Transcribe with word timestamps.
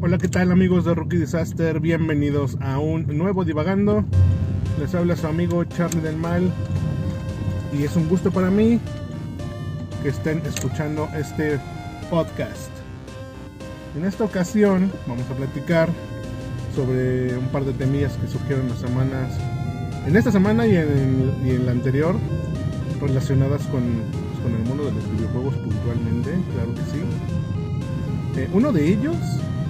Hola, 0.00 0.16
¿qué 0.16 0.28
tal 0.28 0.52
amigos 0.52 0.84
de 0.84 0.94
Rookie 0.94 1.16
Disaster? 1.16 1.80
Bienvenidos 1.80 2.56
a 2.60 2.78
un 2.78 3.18
nuevo 3.18 3.44
Divagando. 3.44 4.04
Les 4.78 4.94
habla 4.94 5.16
su 5.16 5.26
amigo 5.26 5.64
Charlie 5.64 6.00
del 6.00 6.16
Mal 6.16 6.52
y 7.76 7.82
es 7.82 7.96
un 7.96 8.08
gusto 8.08 8.30
para 8.30 8.48
mí 8.48 8.78
que 10.04 10.10
estén 10.10 10.40
escuchando 10.46 11.08
este 11.16 11.58
podcast. 12.10 12.70
En 13.96 14.04
esta 14.04 14.22
ocasión 14.22 14.92
vamos 15.08 15.28
a 15.32 15.34
platicar 15.34 15.88
sobre 16.76 17.36
un 17.36 17.48
par 17.48 17.64
de 17.64 17.72
temillas 17.72 18.16
que 18.18 18.28
surgieron 18.28 18.68
las 18.68 18.78
semanas, 18.78 19.36
en 20.06 20.16
esta 20.16 20.30
semana 20.30 20.64
y 20.64 20.76
en, 20.76 21.32
y 21.44 21.50
en 21.50 21.66
la 21.66 21.72
anterior, 21.72 22.14
relacionadas 23.00 23.62
con, 23.66 23.82
pues, 23.82 24.42
con, 24.44 24.54
el 24.54 24.62
mundo 24.68 24.84
de 24.84 24.92
los 24.92 25.10
videojuegos 25.10 25.56
puntualmente, 25.56 26.30
claro 26.54 26.72
que 26.72 26.82
sí. 26.82 28.40
Eh, 28.40 28.48
uno 28.52 28.70
de 28.72 28.86
ellos 28.86 29.16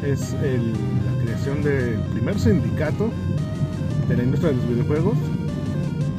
es 0.05 0.33
la 0.33 1.23
creación 1.23 1.63
del 1.63 2.01
primer 2.13 2.39
sindicato 2.39 3.11
de 4.09 4.17
la 4.17 4.23
industria 4.23 4.53
de 4.53 4.57
los 4.57 4.69
videojuegos, 4.69 5.19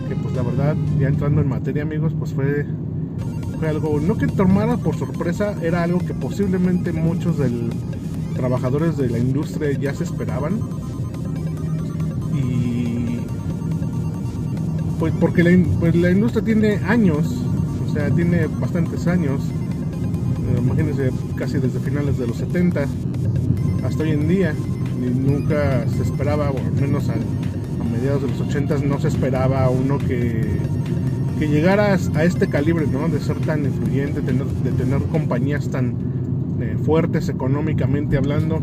que 0.08 0.16
pues 0.16 0.35
la 0.35 0.44
verdad, 0.44 0.76
ya 0.99 1.08
entrando 1.08 1.41
en 1.41 1.48
materia 1.48 1.84
amigos, 1.84 2.13
pues 2.18 2.34
fue, 2.34 2.66
fue 3.57 3.70
algo, 3.70 3.99
no 3.99 4.18
que 4.18 4.27
tomara 4.27 4.77
por 4.77 4.95
sorpresa, 4.95 5.55
era 5.62 5.84
algo 5.84 5.99
que 5.99 6.13
posiblemente 6.13 6.91
muchos 6.91 7.38
del 7.38 7.70
trabajadores 8.35 8.95
de 8.95 9.09
la 9.09 9.20
industria 9.20 9.71
ya 9.77 9.93
se 9.93 10.05
esperaban. 10.05 10.59
Y 12.34 13.20
pues 14.98 15.13
porque 15.20 15.43
la, 15.43 15.52
pues 15.80 15.96
la 15.96 16.12
industria 16.12 16.43
tiene 16.43 16.77
años, 16.88 17.35
o 17.88 17.93
sea, 17.93 18.09
tiene 18.12 18.48
bastantes 18.48 19.07
años. 19.07 19.41
Eh, 19.41 20.59
imagínense, 20.59 21.12
casi 21.35 21.57
desde 21.57 21.80
finales 21.80 22.18
de 22.18 22.27
los 22.27 22.38
70 22.38 22.85
hasta 23.84 24.04
hoy 24.04 24.12
en 24.12 24.28
día. 24.28 24.54
Y 25.02 25.10
nunca 25.10 25.86
se 25.88 26.04
esperaba, 26.04 26.52
o 26.52 26.58
al 26.58 26.74
menos 26.74 27.10
a, 27.10 27.16
mediados 27.90 28.21
de 28.21 28.27
los 28.27 28.41
80 28.41 28.80
no 28.80 28.99
se 28.99 29.08
esperaba 29.08 29.68
uno 29.70 29.98
que, 29.98 30.46
que 31.40 31.48
llegara 31.48 31.98
a 32.16 32.24
este 32.24 32.48
calibre, 32.48 32.86
¿no? 32.88 33.08
De 33.10 33.20
ser 33.20 33.38
tan 33.40 33.66
influyente, 33.66 34.21
tener, 34.21 34.46
de 34.46 34.71
tener 34.71 35.02
compañías 35.04 35.70
tan, 35.70 35.96
eh, 36.62 36.76
fuertes 36.84 37.30
económicamente 37.30 38.18
hablando, 38.18 38.60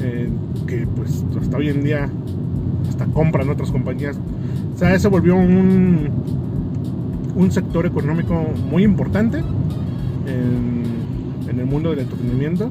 eh, 0.00 0.30
que 0.66 0.86
pues 0.86 1.22
hasta 1.38 1.58
hoy 1.58 1.68
en 1.68 1.84
día 1.84 2.08
hasta 2.88 3.04
compran 3.06 3.50
otras 3.50 3.70
compañías. 3.70 4.18
O 4.74 4.78
sea, 4.78 4.98
se 4.98 5.08
volvió 5.08 5.36
un, 5.36 6.08
un 7.36 7.52
sector 7.52 7.84
económico 7.84 8.34
muy 8.70 8.84
importante 8.84 9.38
en, 10.26 10.84
en, 11.50 11.60
el 11.60 11.66
mundo 11.66 11.90
del 11.90 12.00
entretenimiento 12.00 12.70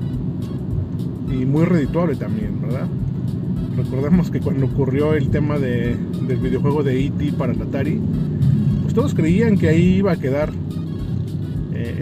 y 1.34 1.45
muy 1.45 1.66
redituable 1.66 2.16
también, 2.16 2.62
¿verdad? 2.62 2.88
Recordemos 3.76 4.30
que 4.30 4.39
cuando 4.39 4.67
ocurrió 4.67 5.14
el 5.16 5.30
tema 5.30 5.58
de, 5.58 5.95
del 6.28 6.38
videojuego 6.38 6.84
de 6.84 7.06
E.T. 7.06 7.34
para 7.34 7.53
el 7.53 7.62
Atari, 7.62 8.00
pues 8.84 8.94
todos 8.94 9.14
creían 9.14 9.58
que 9.58 9.70
ahí 9.70 9.95
iba 9.95 10.11
a 10.11 10.16
quedar 10.16 10.52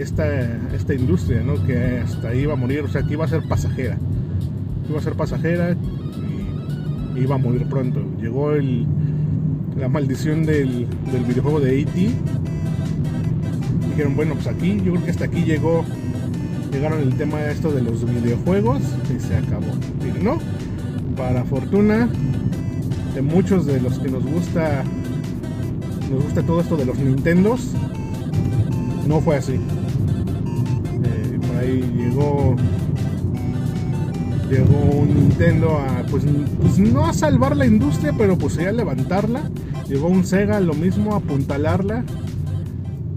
esta, 0.02 0.26
esta 0.74 0.94
industria, 0.94 1.42
¿no? 1.42 1.64
que 1.64 1.98
hasta 1.98 2.28
ahí 2.28 2.40
iba 2.40 2.52
a 2.52 2.56
morir, 2.56 2.80
o 2.80 2.88
sea, 2.88 3.02
que 3.02 3.14
iba 3.14 3.24
a 3.24 3.28
ser 3.28 3.42
pasajera. 3.48 3.98
Iba 4.88 4.98
a 4.98 5.02
ser 5.02 5.14
pasajera 5.14 5.76
y 7.16 7.20
iba 7.20 7.34
a 7.36 7.38
morir 7.38 7.66
pronto. 7.66 8.04
Llegó 8.20 8.52
el, 8.52 8.86
la 9.78 9.88
maldición 9.88 10.44
del, 10.44 10.86
del 11.10 11.24
videojuego 11.24 11.60
de 11.60 11.80
E.T. 11.80 12.10
Dijeron, 13.90 14.16
bueno, 14.16 14.34
pues 14.34 14.46
aquí, 14.46 14.76
yo 14.84 14.92
creo 14.92 15.04
que 15.04 15.10
hasta 15.10 15.24
aquí 15.26 15.42
llegó, 15.44 15.84
llegaron 16.72 17.00
el 17.00 17.14
tema 17.14 17.38
de 17.38 17.52
esto 17.52 17.70
de 17.70 17.82
los 17.82 18.04
videojuegos 18.04 18.80
y 19.14 19.20
se 19.20 19.36
acabó. 19.36 19.66
No, 20.22 20.38
para 21.16 21.44
fortuna 21.44 22.08
de 23.14 23.22
muchos 23.22 23.66
de 23.66 23.80
los 23.80 23.98
que 23.98 24.08
nos 24.08 24.24
gusta, 24.24 24.84
nos 26.10 26.24
gusta 26.24 26.42
todo 26.42 26.60
esto 26.60 26.76
de 26.76 26.86
los 26.86 26.98
Nintendos, 26.98 27.72
no 29.06 29.20
fue 29.20 29.36
así. 29.36 29.60
Ahí 31.60 31.80
llegó 31.96 32.56
llegó 34.50 35.00
un 35.00 35.14
Nintendo 35.14 35.78
a 35.78 36.04
pues, 36.10 36.24
pues, 36.60 36.78
no 36.78 37.06
a 37.06 37.12
salvar 37.12 37.56
la 37.56 37.66
industria 37.66 38.12
pero 38.16 38.36
pues 38.36 38.58
a 38.58 38.72
levantarla. 38.72 39.50
Llegó 39.88 40.08
un 40.08 40.24
Sega 40.24 40.58
lo 40.60 40.74
mismo 40.74 41.14
a 41.14 41.18
apuntalarla. 41.18 42.04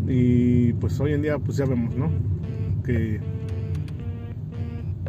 Y 0.08 0.74
pues 0.74 1.00
hoy 1.00 1.14
en 1.14 1.24
día 1.24 1.40
pues 1.40 1.58
ya 1.58 1.66
vemos 1.66 1.96
no 1.96 2.36
que 2.86 3.20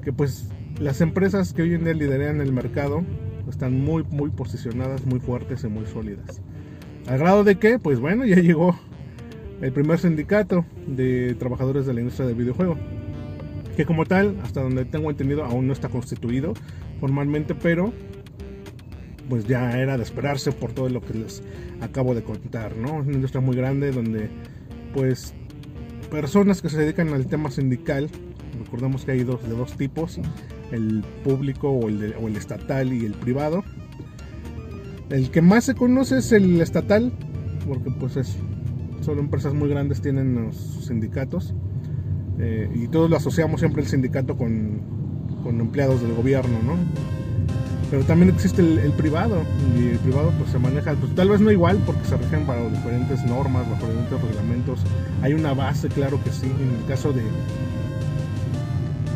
que 0.06 0.12
pues 0.12 0.48
las 0.78 1.02
empresas 1.02 1.52
que 1.52 1.62
hoy 1.62 1.74
en 1.74 1.84
día 1.84 1.92
lideran 1.92 2.40
el 2.40 2.52
mercado 2.52 3.02
están 3.50 3.78
muy 3.78 4.04
muy 4.04 4.30
posicionadas 4.30 5.04
muy 5.04 5.20
fuertes 5.20 5.64
y 5.64 5.66
muy 5.66 5.84
sólidas 5.84 6.40
al 7.08 7.18
grado 7.18 7.44
de 7.44 7.56
que 7.56 7.78
pues 7.78 8.00
bueno 8.00 8.24
ya 8.24 8.36
llegó 8.36 8.78
el 9.60 9.72
primer 9.72 9.98
sindicato 9.98 10.64
de 10.86 11.34
trabajadores 11.34 11.86
de 11.86 11.94
la 11.94 12.00
industria 12.00 12.26
del 12.26 12.36
videojuego 12.36 12.78
que 13.76 13.84
como 13.84 14.06
tal, 14.06 14.38
hasta 14.42 14.62
donde 14.62 14.84
tengo 14.86 15.10
entendido, 15.10 15.44
aún 15.44 15.66
no 15.66 15.72
está 15.72 15.88
constituido 15.88 16.54
formalmente, 16.98 17.54
pero 17.54 17.92
pues 19.28 19.46
ya 19.46 19.78
era 19.78 19.96
de 19.96 20.02
esperarse 20.02 20.50
por 20.52 20.72
todo 20.72 20.88
lo 20.88 21.02
que 21.02 21.14
les 21.14 21.42
acabo 21.80 22.14
de 22.14 22.22
contar, 22.22 22.76
¿no? 22.76 23.00
Es 23.00 23.06
una 23.06 23.16
industria 23.16 23.40
muy 23.40 23.56
grande 23.56 23.90
donde 23.90 24.30
pues 24.94 25.34
personas 26.10 26.62
que 26.62 26.70
se 26.70 26.78
dedican 26.78 27.12
al 27.12 27.26
tema 27.26 27.50
sindical, 27.50 28.08
recordemos 28.64 29.04
que 29.04 29.12
hay 29.12 29.24
dos 29.24 29.42
de 29.42 29.54
dos 29.54 29.76
tipos, 29.76 30.18
el 30.72 31.04
público 31.24 31.70
o 31.70 31.88
el, 31.88 32.14
o 32.20 32.28
el 32.28 32.36
estatal 32.36 32.92
y 32.92 33.04
el 33.04 33.14
privado. 33.14 33.64
El 35.10 35.30
que 35.30 35.40
más 35.40 35.64
se 35.64 35.74
conoce 35.74 36.18
es 36.18 36.32
el 36.32 36.60
estatal, 36.60 37.12
porque 37.66 37.90
pues 37.90 38.16
es, 38.16 38.36
solo 39.02 39.20
empresas 39.20 39.54
muy 39.54 39.68
grandes 39.68 40.00
tienen 40.00 40.34
los 40.34 40.56
sindicatos 40.86 41.54
eh, 42.38 42.68
y 42.74 42.88
todos 42.88 43.08
lo 43.08 43.16
asociamos 43.16 43.60
siempre 43.60 43.82
el 43.82 43.88
sindicato 43.88 44.36
con, 44.36 44.80
con, 45.42 45.60
empleados 45.60 46.02
del 46.02 46.14
gobierno, 46.14 46.58
¿no? 46.64 46.74
Pero 47.90 48.02
también 48.02 48.34
existe 48.34 48.62
el, 48.62 48.78
el, 48.80 48.90
privado, 48.90 49.42
y 49.78 49.90
el 49.90 49.98
privado 49.98 50.32
pues 50.36 50.50
se 50.50 50.58
maneja, 50.58 50.92
pues 50.94 51.14
tal 51.14 51.28
vez 51.28 51.40
no 51.40 51.52
igual, 51.52 51.80
porque 51.86 52.04
se 52.04 52.16
rigen 52.16 52.44
bajo 52.44 52.68
diferentes 52.68 53.24
normas, 53.24 53.62
bajo 53.70 53.86
diferentes 53.86 54.20
reglamentos. 54.20 54.80
Hay 55.22 55.34
una 55.34 55.54
base, 55.54 55.88
claro 55.88 56.22
que 56.22 56.30
sí, 56.30 56.46
en 56.46 56.80
el 56.80 56.84
caso 56.86 57.12
de, 57.12 57.22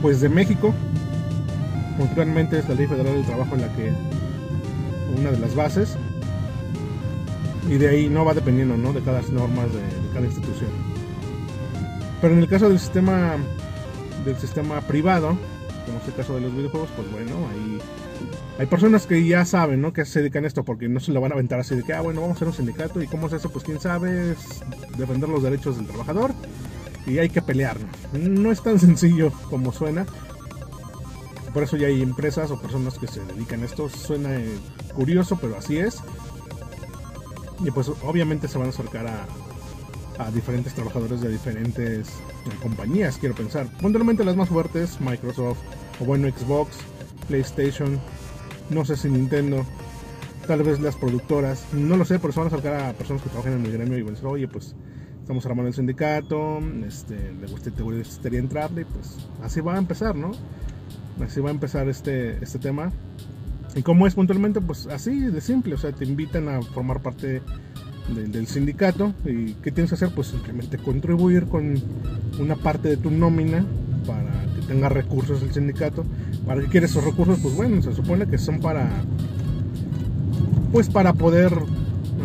pues 0.03 0.21
de 0.21 0.29
México, 0.29 0.75
puntualmente 1.99 2.59
es 2.59 2.69
la 2.69 2.75
Ley 2.75 2.87
Federal 2.87 3.15
del 3.15 3.25
Trabajo 3.25 3.55
en 3.55 3.61
la 3.63 3.69
que, 3.75 3.93
una 5.19 5.31
de 5.31 5.39
las 5.39 5.55
bases, 5.55 5.97
y 7.69 7.77
de 7.77 7.89
ahí 7.89 8.09
no 8.09 8.25
va 8.25 8.35
dependiendo, 8.35 8.77
¿no? 8.77 8.93
De 8.93 9.01
cada 9.01 9.21
normas 9.31 9.73
de, 9.73 9.81
de 9.81 10.15
cada 10.15 10.27
institución. 10.27 10.71
Pero 12.21 12.35
en 12.35 12.41
el 12.41 12.49
caso 12.49 12.69
del 12.69 12.79
sistema 12.79 13.37
del 14.25 14.37
sistema 14.37 14.81
privado, 14.83 15.37
como 15.87 15.99
es 15.99 16.09
el 16.09 16.15
caso 16.15 16.35
de 16.35 16.43
los 16.43 16.55
videojuegos, 16.55 16.91
pues 16.95 17.11
bueno, 17.11 17.37
ahí 17.53 17.79
hay 18.59 18.67
personas 18.67 19.07
que 19.07 19.27
ya 19.27 19.45
saben, 19.47 19.81
¿no? 19.81 19.93
Que 19.93 20.05
se 20.05 20.21
dedican 20.21 20.45
a 20.45 20.47
esto 20.47 20.65
porque 20.65 20.89
no 20.89 21.01
se 21.01 21.13
lo 21.13 21.21
van 21.21 21.33
a 21.33 21.35
aventar 21.35 21.61
así 21.61 21.75
de 21.75 21.83
que, 21.83 21.95
ah, 21.95 22.03
bueno, 22.03 22.21
vamos 22.21 22.35
a 22.35 22.39
hacer 22.39 22.49
un 22.49 22.55
sindicato 22.55 23.01
y 23.01 23.07
cómo 23.07 23.27
es 23.27 23.33
eso, 23.33 23.49
pues 23.51 23.65
quién 23.65 23.81
sabe, 23.81 24.33
es 24.33 24.61
defender 24.99 25.29
los 25.31 25.43
derechos 25.43 25.77
del 25.77 25.87
trabajador 25.87 26.33
y 27.11 27.19
hay 27.19 27.29
que 27.29 27.43
pelearnos. 27.43 27.91
No 28.13 28.53
es 28.53 28.63
tan 28.63 28.79
sencillo 28.79 29.33
como 29.49 29.73
suena. 29.73 30.07
Por 31.53 31.65
eso 31.65 31.77
ya 31.77 31.89
hay 31.89 32.01
empresas 32.01 32.51
o 32.51 32.61
personas 32.61 32.99
que 32.99 33.09
se 33.09 33.21
dedican 33.25 33.63
a 33.63 33.67
esto. 33.67 33.89
Suena 33.89 34.37
eh, 34.37 34.57
curioso, 34.95 35.37
pero 35.41 35.59
así 35.59 35.79
es. 35.79 36.01
Y 37.65 37.71
pues 37.73 37.91
obviamente 38.05 38.49
se 38.49 38.59
van 38.59 38.69
a 38.69 38.71
acercar 38.71 39.07
a, 39.07 39.27
diferentes 40.35 40.75
trabajadores 40.75 41.23
de 41.23 41.31
diferentes 41.31 42.09
compañías, 42.63 43.17
quiero 43.17 43.35
pensar. 43.35 43.67
Puntualmente 43.79 44.23
las 44.23 44.37
más 44.37 44.51
fuertes, 44.51 45.01
Microsoft, 45.01 45.59
o 45.99 46.05
bueno, 46.05 46.29
Xbox, 46.29 46.77
PlayStation, 47.27 47.99
no 48.69 48.85
sé 48.85 48.99
si 48.99 49.09
Nintendo, 49.09 49.65
tal 50.47 50.63
vez 50.63 50.79
las 50.79 50.95
productoras, 50.97 51.65
no 51.73 51.97
lo 51.97 52.05
sé, 52.05 52.19
pero 52.19 52.35
se 52.35 52.41
van 52.41 52.49
a 52.49 52.55
acercar 52.55 52.75
a 52.75 52.93
personas 52.93 53.23
que 53.23 53.31
trabajan 53.31 53.55
en 53.55 53.65
el 53.65 53.73
gremio 53.73 53.97
y 53.97 54.03
van 54.03 54.11
a 54.11 54.13
decir, 54.13 54.27
oye, 54.27 54.47
pues 54.47 54.75
estamos 55.31 55.47
armando 55.47 55.69
el 55.69 55.75
sindicato, 55.75 56.59
este, 56.85 57.15
le 57.15 57.47
gustaría 57.47 58.41
entrarle, 58.41 58.85
pues 58.85 59.17
así 59.45 59.61
va 59.61 59.77
a 59.77 59.79
empezar, 59.79 60.17
¿no? 60.17 60.33
Así 61.25 61.41
va 61.41 61.51
a 61.51 61.53
empezar 61.53 61.89
este, 61.89 62.43
este 62.43 62.59
tema. 62.59 62.91
¿Y 63.77 63.83
cómo 63.83 64.09
es 64.09 64.17
puntualmente? 64.17 64.61
Pues 64.61 64.89
así 64.89 65.21
de 65.21 65.41
simple, 65.41 65.77
o 65.77 65.79
sea, 65.79 65.93
te 65.93 66.05
invitan 66.05 66.49
a 66.49 66.61
formar 66.63 67.01
parte 67.01 67.43
del, 68.13 68.47
sindicato 68.49 69.15
y 69.25 69.53
qué 69.63 69.71
tienes 69.71 69.91
que 69.91 69.95
hacer 69.95 70.11
pues 70.13 70.27
simplemente 70.27 70.79
contribuir 70.79 71.45
con 71.47 71.81
una 72.41 72.57
parte 72.57 72.89
de 72.89 72.97
tu 72.97 73.13
nómina 73.13 73.65
para 74.05 74.33
que 74.57 74.67
tenga 74.67 74.89
recursos 74.89 75.43
el 75.43 75.53
sindicato 75.53 76.05
para 76.45 76.61
que 76.61 76.67
quieres 76.67 76.91
esos 76.91 77.05
recursos 77.05 77.39
pues 77.41 77.55
bueno 77.55 77.81
se 77.83 77.93
supone 77.93 78.27
que 78.27 78.37
son 78.37 78.59
para 78.59 78.91
pues 80.73 80.89
para 80.89 81.13
poder 81.13 81.53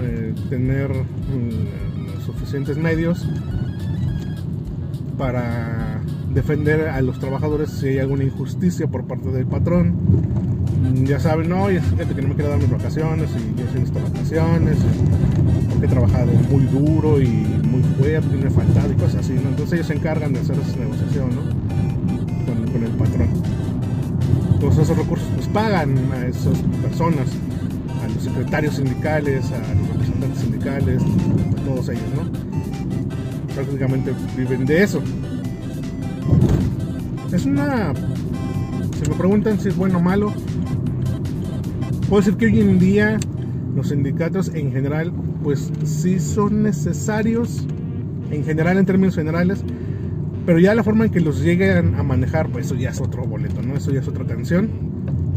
eh, 0.01 0.33
tener 0.49 0.89
los 0.89 1.84
suficientes 2.25 2.77
medios 2.77 3.27
para 5.17 6.01
defender 6.33 6.89
a 6.89 7.01
los 7.01 7.19
trabajadores 7.19 7.69
si 7.69 7.87
hay 7.87 7.99
alguna 7.99 8.25
injusticia 8.25 8.87
por 8.87 9.05
parte 9.05 9.29
del 9.29 9.45
patrón. 9.45 9.95
Mm, 10.81 11.05
Ya 11.05 11.19
saben, 11.19 11.49
no, 11.49 11.71
y 11.71 11.77
es 11.77 11.83
gente 11.97 12.13
que 12.13 12.21
no 12.21 12.29
me 12.29 12.35
quiere 12.35 12.49
dar 12.49 12.59
mis 12.59 12.69
vacaciones 12.69 13.29
y 13.31 13.59
yo 13.59 13.65
sin 13.71 13.83
estas 13.83 14.03
vacaciones, 14.11 14.77
he 15.81 15.87
trabajado 15.87 16.31
muy 16.49 16.65
duro 16.65 17.21
y 17.21 17.27
muy 17.27 17.81
fuerte 17.97 18.35
y 18.35 18.43
me 18.43 18.49
faltado 18.49 18.91
y 18.91 18.95
cosas 18.95 19.21
así, 19.21 19.33
¿no? 19.33 19.49
Entonces 19.49 19.73
ellos 19.73 19.87
se 19.87 19.93
encargan 19.93 20.33
de 20.33 20.39
hacer 20.39 20.57
esa 20.57 20.77
negociación. 20.77 21.29
Con, 22.45 22.83
el 22.83 22.91
patrón. 22.91 23.29
Todos 24.59 24.77
esos 24.77 24.97
recursos 24.97 25.27
pues 25.33 25.47
pagan 25.47 25.97
a 26.11 26.27
esas 26.27 26.57
personas, 26.81 27.27
a 28.03 28.07
los 28.13 28.21
secretarios 28.21 28.75
sindicales, 28.75 29.45
a 29.51 29.73
los 29.73 30.04
todos 31.65 31.89
ellos, 31.89 32.03
¿no? 32.15 33.53
Prácticamente 33.53 34.13
viven 34.35 34.65
de 34.65 34.83
eso. 34.83 35.01
Es 37.31 37.45
una... 37.45 37.93
Si 37.93 39.09
me 39.09 39.15
preguntan 39.15 39.59
si 39.59 39.69
es 39.69 39.75
bueno 39.75 39.99
o 39.99 40.01
malo, 40.01 40.33
puedo 42.09 42.21
decir 42.21 42.35
que 42.37 42.45
hoy 42.45 42.61
en 42.61 42.79
día 42.79 43.19
los 43.75 43.89
sindicatos 43.89 44.51
en 44.53 44.71
general, 44.71 45.11
pues 45.43 45.71
sí 45.83 46.19
son 46.19 46.63
necesarios, 46.63 47.65
en 48.31 48.43
general, 48.43 48.77
en 48.77 48.85
términos 48.85 49.15
generales, 49.15 49.63
pero 50.45 50.59
ya 50.59 50.73
la 50.75 50.83
forma 50.83 51.05
en 51.05 51.11
que 51.11 51.19
los 51.19 51.41
lleguen 51.41 51.95
a 51.95 52.03
manejar, 52.03 52.49
pues 52.49 52.67
eso 52.67 52.75
ya 52.75 52.89
es 52.89 53.01
otro 53.01 53.25
boleto, 53.25 53.61
¿no? 53.61 53.75
Eso 53.75 53.91
ya 53.91 53.99
es 53.99 54.07
otra 54.07 54.25
canción. 54.25 54.69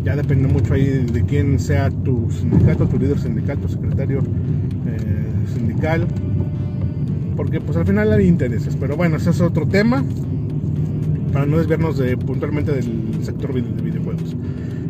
Ya 0.05 0.15
depende 0.15 0.49
mucho 0.49 0.75
ahí 0.75 1.07
de 1.13 1.25
quién 1.25 1.59
sea 1.59 1.91
tu 1.91 2.31
sindicato, 2.31 2.87
tu 2.87 2.99
líder 2.99 3.19
sindical, 3.19 3.59
tu 3.59 3.69
secretario 3.69 4.23
sindical. 5.49 6.07
Porque 7.37 7.61
pues 7.61 7.77
al 7.77 7.87
final 7.87 8.13
hay 8.13 8.27
intereses. 8.27 8.77
Pero 8.77 8.97
bueno, 8.97 9.17
ese 9.17 9.31
es 9.31 9.41
otro 9.41 9.67
tema. 9.67 10.05
Para 11.33 11.47
no 11.47 11.59
desviarnos 11.59 11.99
de, 11.99 12.17
puntualmente 12.17 12.73
del 12.73 13.23
sector 13.23 13.55
de 13.55 13.61
videojuegos. 13.61 14.37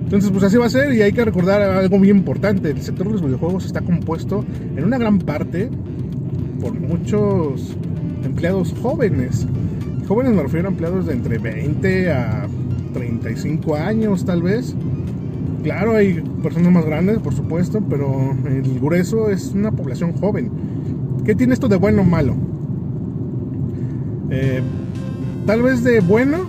Entonces 0.04 0.30
pues 0.30 0.44
así 0.44 0.56
va 0.56 0.66
a 0.66 0.70
ser 0.70 0.94
y 0.94 1.02
hay 1.02 1.12
que 1.12 1.24
recordar 1.24 1.60
algo 1.62 1.98
muy 1.98 2.10
importante. 2.10 2.70
El 2.70 2.80
sector 2.80 3.06
de 3.06 3.12
los 3.12 3.22
videojuegos 3.22 3.66
está 3.66 3.80
compuesto 3.80 4.44
en 4.76 4.84
una 4.84 4.98
gran 4.98 5.18
parte 5.18 5.68
por 6.60 6.72
muchos 6.72 7.76
empleados 8.24 8.74
jóvenes 8.80 9.46
jóvenes 10.08 10.32
me 10.32 10.42
refiero 10.42 10.68
a 10.68 10.70
empleados 10.70 11.06
de 11.06 11.12
entre 11.12 11.36
20 11.36 12.10
a 12.10 12.46
35 12.94 13.76
años 13.76 14.24
tal 14.24 14.42
vez. 14.42 14.74
Claro, 15.62 15.94
hay 15.94 16.22
personas 16.42 16.72
más 16.72 16.84
grandes, 16.84 17.18
por 17.18 17.34
supuesto, 17.34 17.82
pero 17.88 18.36
el 18.46 18.80
grueso 18.80 19.30
es 19.30 19.52
una 19.54 19.72
población 19.72 20.12
joven. 20.12 20.50
¿Qué 21.24 21.34
tiene 21.34 21.54
esto 21.54 21.68
de 21.68 21.76
bueno 21.76 22.02
o 22.02 22.04
malo? 22.04 22.34
Eh, 24.30 24.62
tal 25.46 25.62
vez 25.62 25.82
de 25.82 26.00
bueno 26.00 26.46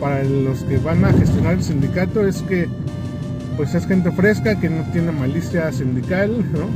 para 0.00 0.22
los 0.24 0.62
que 0.64 0.78
van 0.78 1.04
a 1.04 1.12
gestionar 1.12 1.54
el 1.54 1.62
sindicato 1.62 2.26
es 2.26 2.42
que 2.42 2.68
pues 3.56 3.74
es 3.74 3.86
gente 3.86 4.10
fresca 4.10 4.58
que 4.58 4.68
no 4.68 4.82
tiene 4.92 5.12
malicia 5.12 5.70
sindical, 5.72 6.44
¿no? 6.52 6.66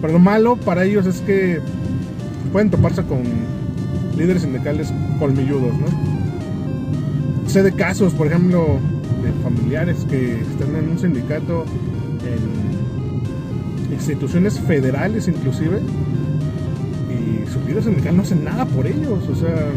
Pero 0.00 0.14
lo 0.14 0.18
malo 0.18 0.56
para 0.56 0.84
ellos 0.84 1.06
es 1.06 1.20
que 1.20 1.60
pueden 2.52 2.70
toparse 2.70 3.02
con 3.04 3.22
líderes 4.16 4.42
sindicales 4.42 4.92
colmilludos, 5.18 5.72
¿no? 5.78 7.48
Sé 7.48 7.62
de 7.62 7.72
casos, 7.72 8.12
por 8.14 8.26
ejemplo, 8.26 8.78
familiares 9.42 10.06
que 10.08 10.40
están 10.40 10.74
en 10.76 10.90
un 10.90 10.98
sindicato, 10.98 11.64
en 12.24 13.92
instituciones 13.92 14.58
federales 14.60 15.28
inclusive, 15.28 15.80
y 17.10 17.50
su 17.50 17.60
líder 17.66 17.82
sindical 17.82 18.16
no 18.16 18.22
hace 18.22 18.36
nada 18.36 18.64
por 18.66 18.86
ellos, 18.86 19.28
o 19.28 19.34
sea, 19.34 19.68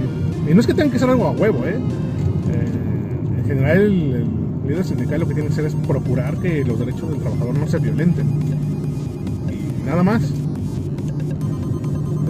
y 0.50 0.54
no 0.54 0.60
es 0.60 0.68
que 0.68 0.74
tengan 0.74 0.92
que 0.92 0.98
hacer 0.98 1.10
algo 1.10 1.28
a 1.28 1.32
huevo, 1.32 1.66
¿eh? 1.66 1.76
eh 1.76 3.40
en 3.40 3.46
general, 3.46 3.78
el, 3.78 4.14
el 4.14 4.68
líder 4.68 4.86
sindical 4.86 5.20
lo 5.20 5.28
que 5.28 5.34
tiene 5.34 5.48
que 5.48 5.54
hacer 5.54 5.66
es 5.66 5.76
procurar 5.76 6.38
que 6.38 6.64
los 6.64 6.80
derechos 6.80 7.10
del 7.10 7.20
trabajador 7.20 7.58
no 7.58 7.68
se 7.68 7.80
violenten. 7.80 8.26
Y 9.52 9.86
nada 9.86 10.02
más 10.02 10.22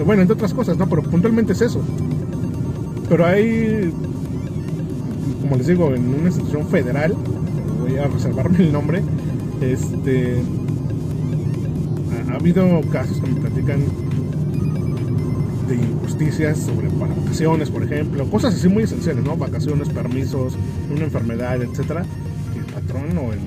bueno, 0.03 0.21
entre 0.21 0.33
otras 0.33 0.53
cosas, 0.53 0.77
¿no? 0.77 0.87
Pero 0.89 1.03
puntualmente 1.03 1.53
es 1.53 1.61
eso. 1.61 1.81
Pero 3.07 3.25
hay, 3.25 3.93
como 5.41 5.55
les 5.55 5.67
digo, 5.67 5.93
en 5.93 6.07
una 6.13 6.27
institución 6.27 6.67
federal, 6.67 7.15
voy 7.79 7.97
a 7.97 8.07
reservarme 8.07 8.59
el 8.59 8.71
nombre, 8.71 9.01
este, 9.61 10.41
ha, 12.29 12.33
ha 12.33 12.35
habido 12.35 12.81
casos 12.91 13.19
que 13.19 13.29
me 13.29 13.41
platican 13.41 13.83
de 15.67 15.75
injusticias 15.75 16.59
sobre 16.59 16.89
para 16.89 17.13
vacaciones, 17.13 17.69
por 17.71 17.83
ejemplo, 17.83 18.29
cosas 18.29 18.55
así 18.55 18.67
muy 18.67 18.83
esenciales, 18.83 19.23
¿no? 19.23 19.35
Vacaciones, 19.35 19.89
permisos, 19.89 20.55
una 20.91 21.05
enfermedad, 21.05 21.61
etcétera, 21.61 22.05
el 22.55 22.73
patrón 22.73 23.17
o 23.17 23.33
el, 23.33 23.39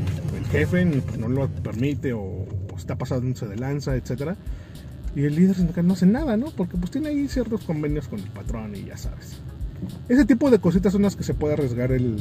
jefe 0.51 0.87
pues, 0.87 1.19
no 1.19 1.29
lo 1.29 1.47
permite 1.47 2.15
o, 2.15 2.21
o 2.23 2.77
está 2.77 2.97
pasándose 2.97 3.47
de 3.47 3.57
lanza, 3.57 3.95
etcétera 3.97 4.35
y 5.19 5.25
el 5.25 5.35
líder 5.35 5.57
sindical 5.57 5.87
no 5.87 5.95
hace 5.95 6.07
nada, 6.07 6.37
¿no? 6.37 6.47
Porque 6.57 6.77
pues 6.77 6.91
tiene 6.91 7.09
ahí 7.09 7.29
ciertos 7.29 7.63
convenios 7.65 8.09
con 8.09 8.21
el 8.21 8.29
patrón 8.29 8.75
y 8.77 8.85
ya 8.85 8.97
sabes. 8.97 9.41
Ese 10.09 10.25
tipo 10.25 10.51
de 10.51 10.59
cositas 10.59 10.93
son 10.93 11.03
las 11.03 11.17
que 11.17 11.23
se 11.23 11.35
puede 11.35 11.55
arriesgar 11.55 11.93
el, 11.93 12.17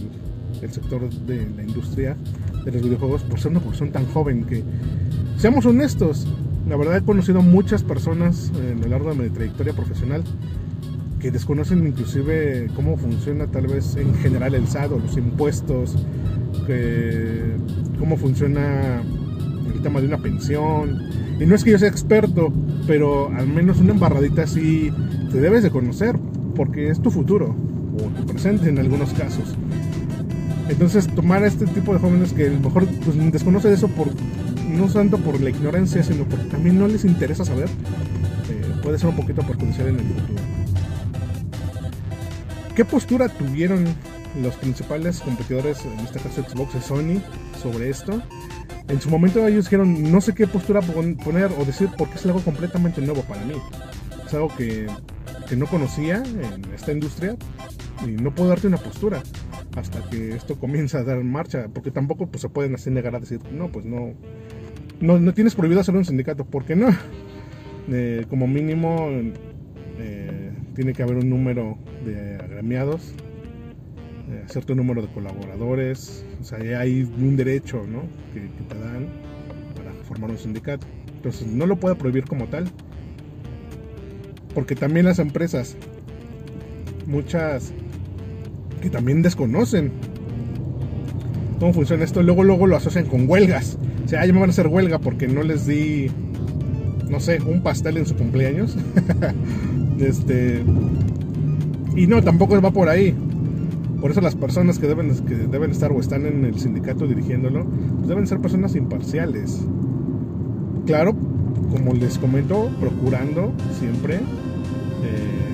el 0.62 0.72
sector 0.72 1.10
de 1.10 1.48
la 1.56 1.64
industria 1.64 2.16
de 2.66 2.72
los 2.72 2.82
videojuegos 2.82 3.24
por 3.24 3.40
ser 3.40 3.52
una 3.52 3.60
población 3.60 3.92
tan 3.92 4.06
joven 4.08 4.46
que, 4.46 4.64
seamos 5.38 5.66
honestos, 5.66 6.28
la 6.68 6.76
verdad 6.76 6.98
he 6.98 7.02
conocido 7.02 7.42
muchas 7.42 7.84
personas 7.84 8.52
en 8.70 8.82
lo 8.82 8.88
largo 8.88 9.14
de 9.14 9.24
mi 9.24 9.30
trayectoria 9.30 9.74
profesional 9.74 10.24
que 11.20 11.32
desconocen 11.32 11.86
inclusive 11.88 12.70
cómo 12.76 12.98
funciona 12.98 13.48
tal 13.48 13.68
vez 13.68 13.96
en 13.96 14.14
general 14.16 14.54
el 14.54 14.68
SAT 14.68 14.92
o 14.92 15.00
los 15.00 15.18
impuestos, 15.18 15.96
cómo 18.00 18.18
funciona 18.18 19.02
el 19.74 19.82
tema 19.82 20.00
de 20.02 20.08
una 20.08 20.18
pensión. 20.18 21.08
Y 21.40 21.46
no 21.46 21.56
es 21.56 21.64
que 21.64 21.72
yo 21.72 21.80
sea 21.80 21.90
experto, 21.90 22.52
pero 22.86 23.32
al 23.36 23.48
menos 23.48 23.80
una 23.80 23.94
embarradita 23.94 24.44
así 24.44 24.92
te 25.32 25.40
debes 25.40 25.64
de 25.64 25.72
conocer, 25.72 26.18
porque 26.58 26.90
es 26.90 27.00
tu 27.00 27.12
futuro, 27.12 27.56
o 27.96 28.20
tu 28.20 28.26
presente 28.26 28.68
en 28.68 28.80
algunos 28.80 29.14
casos. 29.14 29.56
Entonces 30.68 31.08
tomar 31.08 31.44
a 31.44 31.48
este 31.48 31.66
tipo 31.68 31.94
de 31.94 32.00
jóvenes 32.00 32.34
que 32.34 32.48
a 32.48 32.50
lo 32.50 32.60
mejor 32.60 32.88
pues, 33.06 33.32
desconoce 33.32 33.72
eso 33.72 33.88
por 33.88 34.10
no 34.68 34.88
tanto 34.88 35.18
por 35.20 35.40
la 35.40 35.50
ignorancia, 35.50 36.04
sino 36.04 36.26
porque 36.26 36.46
también 36.46 36.78
no 36.78 36.88
les 36.88 37.06
interesa 37.06 37.46
saber, 37.46 37.70
eh, 37.70 38.80
puede 38.84 38.98
ser 39.00 39.10
un 39.10 39.16
poquito 39.16 39.44
perjudicial 39.44 39.88
en 39.88 40.00
el 40.00 40.06
futuro. 40.06 40.44
¿Qué 42.76 42.84
postura 42.84 43.30
tuvieron 43.30 43.86
los 44.42 44.56
principales 44.56 45.22
competidores, 45.22 45.86
en 45.86 46.00
este 46.06 46.20
caso 46.20 46.44
Xbox 46.44 46.76
y 46.76 46.82
Sony, 46.82 47.22
sobre 47.62 47.90
esto? 47.90 48.22
En 48.88 49.02
su 49.02 49.10
momento 49.10 49.46
ellos 49.48 49.66
dijeron, 49.66 50.12
no 50.12 50.22
sé 50.22 50.34
qué 50.34 50.48
postura 50.48 50.82
poner 50.82 51.52
o 51.58 51.66
decir 51.66 51.90
porque 51.98 52.16
es 52.16 52.26
algo 52.26 52.42
completamente 52.42 53.02
nuevo 53.02 53.22
para 53.24 53.44
mí. 53.44 53.56
Es 54.26 54.34
algo 54.34 54.50
que, 54.56 54.88
que 55.48 55.56
no 55.56 55.66
conocía 55.68 56.24
en 56.26 56.66
esta 56.74 56.92
industria 56.92 57.38
y 58.06 58.12
no 58.12 58.34
puedo 58.34 58.50
darte 58.50 58.68
una 58.68 58.78
postura 58.78 59.24
hasta 59.76 60.02
que 60.10 60.36
esto 60.36 60.60
comienza 60.60 61.00
a 61.00 61.04
dar 61.04 61.24
marcha, 61.24 61.68
porque 61.74 61.92
tampoco 61.92 62.28
pues, 62.28 62.42
se 62.42 62.50
pueden 62.50 62.76
así 62.76 62.90
negar 62.90 63.16
a 63.16 63.20
decir, 63.20 63.40
no, 63.52 63.72
pues 63.72 63.86
no, 63.86 64.14
no, 65.00 65.20
no 65.20 65.34
tienes 65.34 65.56
prohibido 65.56 65.82
hacer 65.82 65.96
un 65.96 66.06
sindicato, 66.06 66.46
¿por 66.46 66.66
qué 66.66 66.76
no? 66.76 66.90
Eh, 67.90 68.26
como 68.30 68.48
mínimo 68.48 69.08
eh, 69.98 70.52
tiene 70.76 70.92
que 70.94 71.04
haber 71.04 71.16
un 71.16 71.30
número 71.30 71.78
de 72.04 72.36
agremiados, 72.36 73.14
eh, 74.30 74.44
cierto 74.48 74.76
número 74.76 75.02
de 75.02 75.08
colaboradores, 75.08 76.26
o 76.42 76.44
sea, 76.44 76.60
hay 76.80 77.04
un 77.04 77.38
derecho 77.38 77.86
¿no? 77.88 78.02
que, 78.34 78.42
te 78.68 78.78
dan 78.78 79.08
para 79.74 79.94
formar 80.04 80.32
un 80.32 80.38
sindicato. 80.38 80.86
Entonces 81.16 81.48
no 81.48 81.66
lo 81.66 81.78
puede 81.78 81.96
prohibir 81.96 82.26
como 82.26 82.48
tal, 82.48 82.70
porque 84.58 84.74
también 84.74 85.06
las 85.06 85.20
empresas, 85.20 85.76
muchas 87.06 87.74
que 88.82 88.90
también 88.90 89.22
desconocen 89.22 89.92
cómo 91.60 91.74
funciona 91.74 92.04
esto, 92.04 92.24
luego 92.24 92.44
luego 92.44 92.66
lo 92.66 92.76
asocian 92.76 93.06
con 93.06 93.30
huelgas. 93.30 93.78
O 94.04 94.08
sea, 94.08 94.26
ya 94.26 94.34
me 94.34 94.40
van 94.40 94.50
a 94.50 94.54
hacer 94.54 94.66
huelga 94.66 94.98
porque 94.98 95.28
no 95.28 95.44
les 95.44 95.68
di, 95.68 96.10
no 97.08 97.20
sé, 97.20 97.40
un 97.40 97.62
pastel 97.62 97.98
en 97.98 98.08
su 98.08 98.16
cumpleaños. 98.16 98.76
este 100.00 100.64
y 101.96 102.08
no, 102.08 102.24
tampoco 102.24 102.60
va 102.60 102.72
por 102.72 102.90
ahí. 102.90 103.14
Por 104.02 104.10
eso 104.10 104.22
las 104.22 104.34
personas 104.34 104.80
que 104.80 104.88
deben, 104.88 105.16
que 105.28 105.36
deben 105.36 105.70
estar 105.70 105.92
o 105.92 106.00
están 106.00 106.26
en 106.26 106.46
el 106.46 106.60
sindicato 106.60 107.06
dirigiéndolo, 107.06 107.64
pues 107.98 108.08
deben 108.08 108.26
ser 108.26 108.40
personas 108.40 108.76
imparciales. 108.76 109.62
Claro, 110.88 111.16
como 111.70 111.94
les 111.94 112.18
comento, 112.18 112.72
procurando 112.80 113.54
siempre 113.78 114.20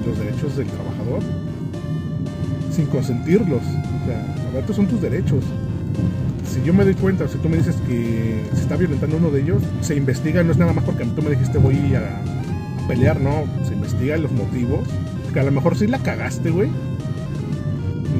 los 0.05 0.17
derechos 0.17 0.57
del 0.57 0.67
trabajador, 0.67 1.21
sin 2.71 2.85
consentirlos. 2.87 3.61
O 3.61 4.05
sea, 4.05 4.35
la 4.45 4.51
verdad 4.51 4.75
son 4.75 4.87
tus 4.87 5.01
derechos. 5.01 5.43
Si 6.45 6.61
yo 6.63 6.73
me 6.73 6.83
doy 6.83 6.95
cuenta, 6.95 7.27
si 7.27 7.37
tú 7.37 7.49
me 7.49 7.57
dices 7.57 7.75
que 7.87 8.43
se 8.53 8.61
está 8.61 8.75
violentando 8.75 9.17
uno 9.17 9.31
de 9.31 9.41
ellos, 9.41 9.63
se 9.81 9.95
investiga, 9.95 10.43
no 10.43 10.51
es 10.51 10.57
nada 10.57 10.73
más 10.73 10.83
porque 10.83 11.05
tú 11.05 11.21
me 11.21 11.31
dijiste 11.31 11.57
voy 11.57 11.95
a, 11.95 12.21
pelear, 12.87 13.19
no, 13.19 13.45
se 13.65 13.73
investiga 13.73 14.17
los 14.17 14.31
motivos, 14.31 14.81
que 15.33 15.39
a 15.39 15.43
lo 15.43 15.51
mejor 15.51 15.77
sí 15.77 15.87
la 15.87 15.99
cagaste, 15.99 16.51
güey, 16.51 16.69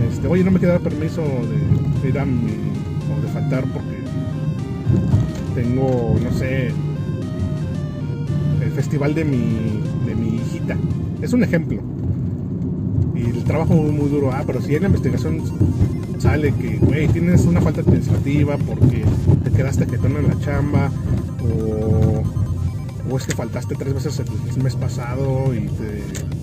este, 0.09 0.27
oye, 0.27 0.43
no 0.43 0.51
me 0.51 0.59
queda 0.59 0.79
permiso 0.79 1.21
de 2.01 2.09
ir 2.09 2.19
a 2.19 2.25
mi, 2.25 2.51
o 3.15 3.21
de 3.21 3.27
faltar 3.29 3.65
porque 3.65 3.97
tengo, 5.55 6.15
no 6.21 6.31
sé, 6.31 6.71
el 8.61 8.71
festival 8.71 9.13
de 9.13 9.25
mi, 9.25 9.81
de 10.05 10.15
mi 10.15 10.35
hijita. 10.37 10.77
Es 11.23 11.31
un 11.31 11.41
ejemplo. 11.41 11.81
Y 13.15 13.21
el 13.21 13.43
trabajo 13.45 13.73
muy, 13.73 14.09
duro. 14.09 14.31
Ah, 14.33 14.43
pero 14.45 14.61
si 14.61 14.75
en 14.75 14.81
la 14.81 14.87
investigación 14.89 15.41
sale 16.19 16.53
que, 16.53 16.77
güey, 16.79 17.07
tienes 17.07 17.45
una 17.45 17.61
falta 17.61 17.79
administrativa 17.79 18.57
porque 18.57 19.05
te 19.43 19.51
quedaste 19.51 19.87
quietón 19.87 20.17
en 20.17 20.27
la 20.27 20.39
chamba 20.39 20.91
o, 21.41 22.23
o, 23.09 23.17
es 23.17 23.25
que 23.25 23.33
faltaste 23.33 23.75
tres 23.75 23.93
veces 23.93 24.19
el, 24.19 24.63
mes 24.63 24.75
pasado 24.75 25.53
y 25.55 25.69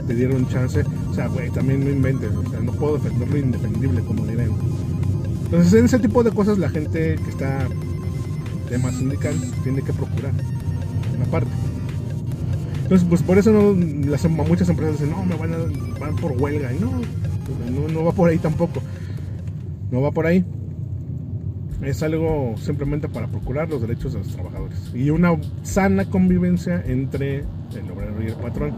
te, 0.06 0.14
dieron 0.14 0.48
chance. 0.48 0.82
O 1.10 1.14
sea, 1.14 1.26
güey, 1.26 1.50
también 1.50 1.84
no 1.84 1.90
inventes. 1.90 2.30
O 2.34 2.50
sea, 2.50 2.60
no 2.60 2.72
puedo 2.72 2.96
defender 2.96 3.28
lo 3.28 3.36
indefendible, 3.36 4.00
como 4.00 4.26
dirán. 4.26 4.50
Entonces, 5.44 5.74
en 5.74 5.84
ese 5.84 5.98
tipo 5.98 6.22
de 6.22 6.30
cosas, 6.30 6.56
la 6.56 6.70
gente 6.70 7.16
que 7.22 7.30
está 7.30 7.66
en 7.66 8.68
temas 8.70 8.94
sindicales 8.94 9.52
tiene 9.62 9.82
que 9.82 9.92
procurar 9.92 10.32
una 11.16 11.26
parte. 11.26 11.50
Entonces, 12.90 13.08
pues 13.08 13.22
por 13.22 13.38
eso 13.38 13.52
no, 13.52 13.72
las, 14.10 14.28
muchas 14.28 14.68
empresas 14.68 14.98
dicen, 14.98 15.14
no, 15.14 15.24
me 15.24 15.36
van, 15.36 15.54
a, 15.54 16.00
van 16.00 16.16
por 16.16 16.32
huelga. 16.32 16.72
Y 16.72 16.80
no, 16.80 16.90
no, 17.70 17.86
no 17.86 18.04
va 18.04 18.10
por 18.10 18.28
ahí 18.28 18.38
tampoco. 18.38 18.82
No 19.92 20.00
va 20.00 20.10
por 20.10 20.26
ahí. 20.26 20.44
Es 21.82 22.02
algo 22.02 22.56
simplemente 22.56 23.08
para 23.08 23.28
procurar 23.28 23.68
los 23.68 23.80
derechos 23.80 24.14
de 24.14 24.18
los 24.18 24.28
trabajadores. 24.30 24.90
Y 24.92 25.10
una 25.10 25.40
sana 25.62 26.06
convivencia 26.06 26.82
entre 26.84 27.44
el 27.76 27.90
obrero 27.92 28.24
y 28.24 28.26
el 28.26 28.34
patrón. 28.34 28.74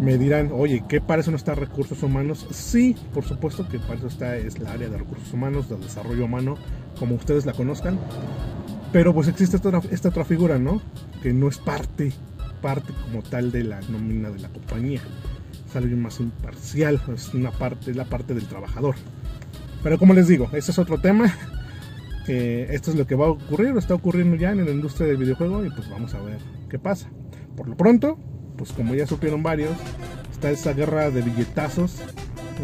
Me 0.00 0.18
dirán, 0.18 0.50
oye, 0.54 0.84
¿qué 0.88 1.00
para 1.00 1.22
eso 1.22 1.32
no 1.32 1.36
está 1.36 1.56
recursos 1.56 2.00
humanos? 2.04 2.46
Sí, 2.52 2.94
por 3.12 3.24
supuesto 3.24 3.68
que 3.68 3.80
para 3.80 3.94
eso 3.94 4.06
está 4.06 4.36
es 4.36 4.60
la 4.60 4.70
área 4.70 4.88
de 4.88 4.98
recursos 4.98 5.34
humanos, 5.34 5.68
de 5.68 5.78
desarrollo 5.78 6.26
humano, 6.26 6.54
como 6.96 7.16
ustedes 7.16 7.44
la 7.44 7.54
conozcan. 7.54 7.98
Pero 8.92 9.12
pues 9.12 9.26
existe 9.26 9.56
esta 9.56 9.82
esta 9.90 10.10
otra 10.10 10.24
figura, 10.24 10.60
¿no? 10.60 10.80
Que 11.24 11.32
no 11.32 11.48
es 11.48 11.58
parte, 11.58 12.12
parte 12.60 12.92
como 13.04 13.22
tal 13.22 13.50
de 13.50 13.64
la 13.64 13.80
nómina 13.82 14.30
de 14.30 14.40
la 14.40 14.48
compañía. 14.48 15.00
Es 15.68 15.76
algo 15.76 15.96
más 15.96 16.20
imparcial, 16.20 17.00
es 17.14 17.34
una 17.34 17.50
parte, 17.50 17.90
es 17.90 17.96
la 17.96 18.04
parte 18.04 18.34
del 18.34 18.46
trabajador. 18.46 18.94
Pero 19.82 19.98
como 19.98 20.14
les 20.14 20.28
digo, 20.28 20.48
ese 20.52 20.70
es 20.70 20.78
otro 20.78 20.98
tema. 20.98 21.34
esto 22.26 22.90
es 22.90 22.96
lo 22.96 23.06
que 23.06 23.14
va 23.14 23.26
a 23.26 23.30
ocurrir, 23.30 23.76
está 23.76 23.94
ocurriendo 23.94 24.36
ya 24.36 24.50
en 24.52 24.64
la 24.64 24.70
industria 24.70 25.08
del 25.08 25.16
videojuego 25.16 25.64
y 25.64 25.70
pues 25.70 25.88
vamos 25.88 26.14
a 26.14 26.20
ver 26.20 26.38
qué 26.68 26.78
pasa. 26.78 27.08
Por 27.56 27.68
lo 27.68 27.76
pronto, 27.76 28.18
pues 28.56 28.72
como 28.72 28.94
ya 28.94 29.06
supieron 29.06 29.42
varios, 29.42 29.76
está 30.30 30.50
esa 30.50 30.72
guerra 30.72 31.10
de 31.10 31.22
billetazos 31.22 32.02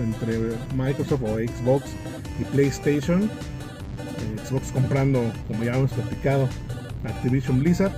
entre 0.02 0.38
Microsoft 0.76 1.22
o 1.22 1.36
Xbox 1.36 1.84
y 2.40 2.44
PlayStation. 2.44 3.22
Eh, 3.24 4.46
Xbox 4.46 4.72
comprando, 4.72 5.22
como 5.48 5.64
ya 5.64 5.76
hemos 5.76 5.92
platicado, 5.92 6.48
Activision 7.04 7.60
Blizzard. 7.60 7.92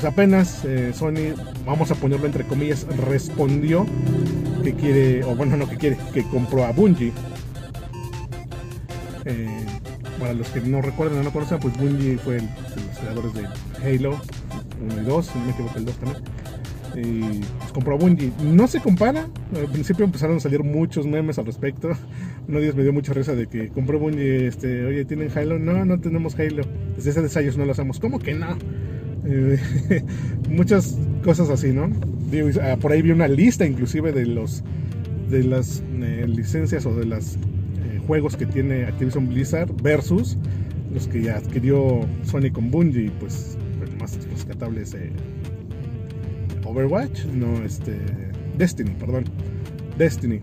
Pues 0.00 0.14
apenas 0.14 0.64
eh, 0.64 0.92
Sony, 0.94 1.34
vamos 1.66 1.90
a 1.90 1.94
ponerlo 1.94 2.24
entre 2.24 2.44
comillas, 2.44 2.86
respondió 3.06 3.84
que 4.64 4.72
quiere, 4.72 5.22
o 5.24 5.36
bueno, 5.36 5.58
no 5.58 5.68
que 5.68 5.76
quiere, 5.76 5.98
que 6.14 6.22
compró 6.22 6.64
a 6.64 6.72
Bungie 6.72 7.12
eh, 9.26 9.66
para 10.18 10.32
los 10.32 10.48
que 10.48 10.62
no 10.62 10.80
recuerdan 10.80 11.18
o 11.18 11.22
no 11.22 11.30
conocen, 11.30 11.58
pues 11.60 11.76
Bungie 11.76 12.16
fue 12.16 12.36
el, 12.36 12.46
de 12.46 12.82
los 12.86 12.98
creadores 12.98 13.34
de 13.34 13.44
Halo 13.84 14.18
1 14.90 15.02
y 15.02 15.04
2, 15.04 15.26
si 15.26 15.38
no 15.38 15.44
me 15.44 15.50
equivoco 15.50 15.78
el 15.78 15.84
2 15.84 15.94
también. 15.96 16.22
Y 16.96 17.40
pues 17.58 17.72
compró 17.74 17.98
Bungie. 17.98 18.32
No 18.42 18.68
se 18.68 18.80
compara, 18.80 19.26
al 19.54 19.70
principio 19.70 20.06
empezaron 20.06 20.38
a 20.38 20.40
salir 20.40 20.64
muchos 20.64 21.06
memes 21.06 21.38
al 21.38 21.44
respecto. 21.44 21.90
Uno 22.48 22.58
días 22.58 22.74
me 22.74 22.84
dio 22.84 22.94
mucha 22.94 23.12
risa 23.12 23.34
de 23.34 23.48
que 23.48 23.68
compró 23.68 23.98
Bungie, 23.98 24.46
este, 24.46 24.82
oye, 24.86 25.04
¿tienen 25.04 25.30
Halo? 25.36 25.58
No, 25.58 25.84
no 25.84 26.00
tenemos 26.00 26.38
Halo. 26.38 26.62
Desde 26.96 27.10
hace 27.10 27.20
10 27.20 27.36
años 27.36 27.56
no 27.58 27.66
lo 27.66 27.72
hacemos. 27.72 28.00
¿Cómo 28.00 28.18
que 28.18 28.32
no? 28.32 28.56
Eh, 29.26 29.58
muchas 30.48 30.98
cosas 31.22 31.50
así, 31.50 31.72
¿no? 31.72 31.90
Ah, 32.62 32.76
por 32.80 32.92
ahí 32.92 33.02
vi 33.02 33.10
una 33.10 33.28
lista 33.28 33.66
inclusive 33.66 34.12
de 34.12 34.26
los 34.26 34.62
de 35.28 35.44
las 35.44 35.82
eh, 36.00 36.26
licencias 36.28 36.86
o 36.86 36.94
de 36.94 37.06
las 37.06 37.38
juegos 38.06 38.36
que 38.36 38.46
tiene 38.46 38.86
Activision 38.86 39.28
Blizzard 39.28 39.70
versus 39.82 40.36
los 40.92 41.06
que 41.06 41.22
ya 41.22 41.36
adquirió 41.36 42.00
Sony 42.24 42.50
con 42.52 42.70
Bungie, 42.70 43.10
pues 43.20 43.56
el 43.80 43.96
más 43.98 44.18
rescatable 44.26 44.82
es 44.82 44.94
eh, 44.94 45.12
Overwatch, 46.64 47.26
no 47.26 47.62
este 47.64 47.96
Destiny, 48.58 48.90
perdón, 48.98 49.24
Destiny. 49.96 50.40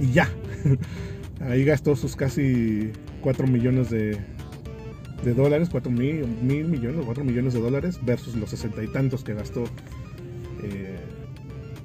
Y 0.00 0.12
ya, 0.12 0.28
ahí 1.40 1.64
gastó 1.64 1.96
sus 1.96 2.16
casi 2.16 2.90
4 3.22 3.46
millones 3.46 3.90
de, 3.90 4.18
de 5.24 5.34
dólares, 5.34 5.68
4 5.70 5.90
mil, 5.90 6.26
mil 6.42 6.68
millones, 6.68 7.04
4 7.04 7.24
millones 7.24 7.54
de 7.54 7.60
dólares 7.60 7.98
versus 8.04 8.34
los 8.36 8.50
60 8.50 8.82
y 8.82 8.88
tantos 8.88 9.22
que 9.22 9.34
gastó 9.34 9.64
eh, 10.62 10.98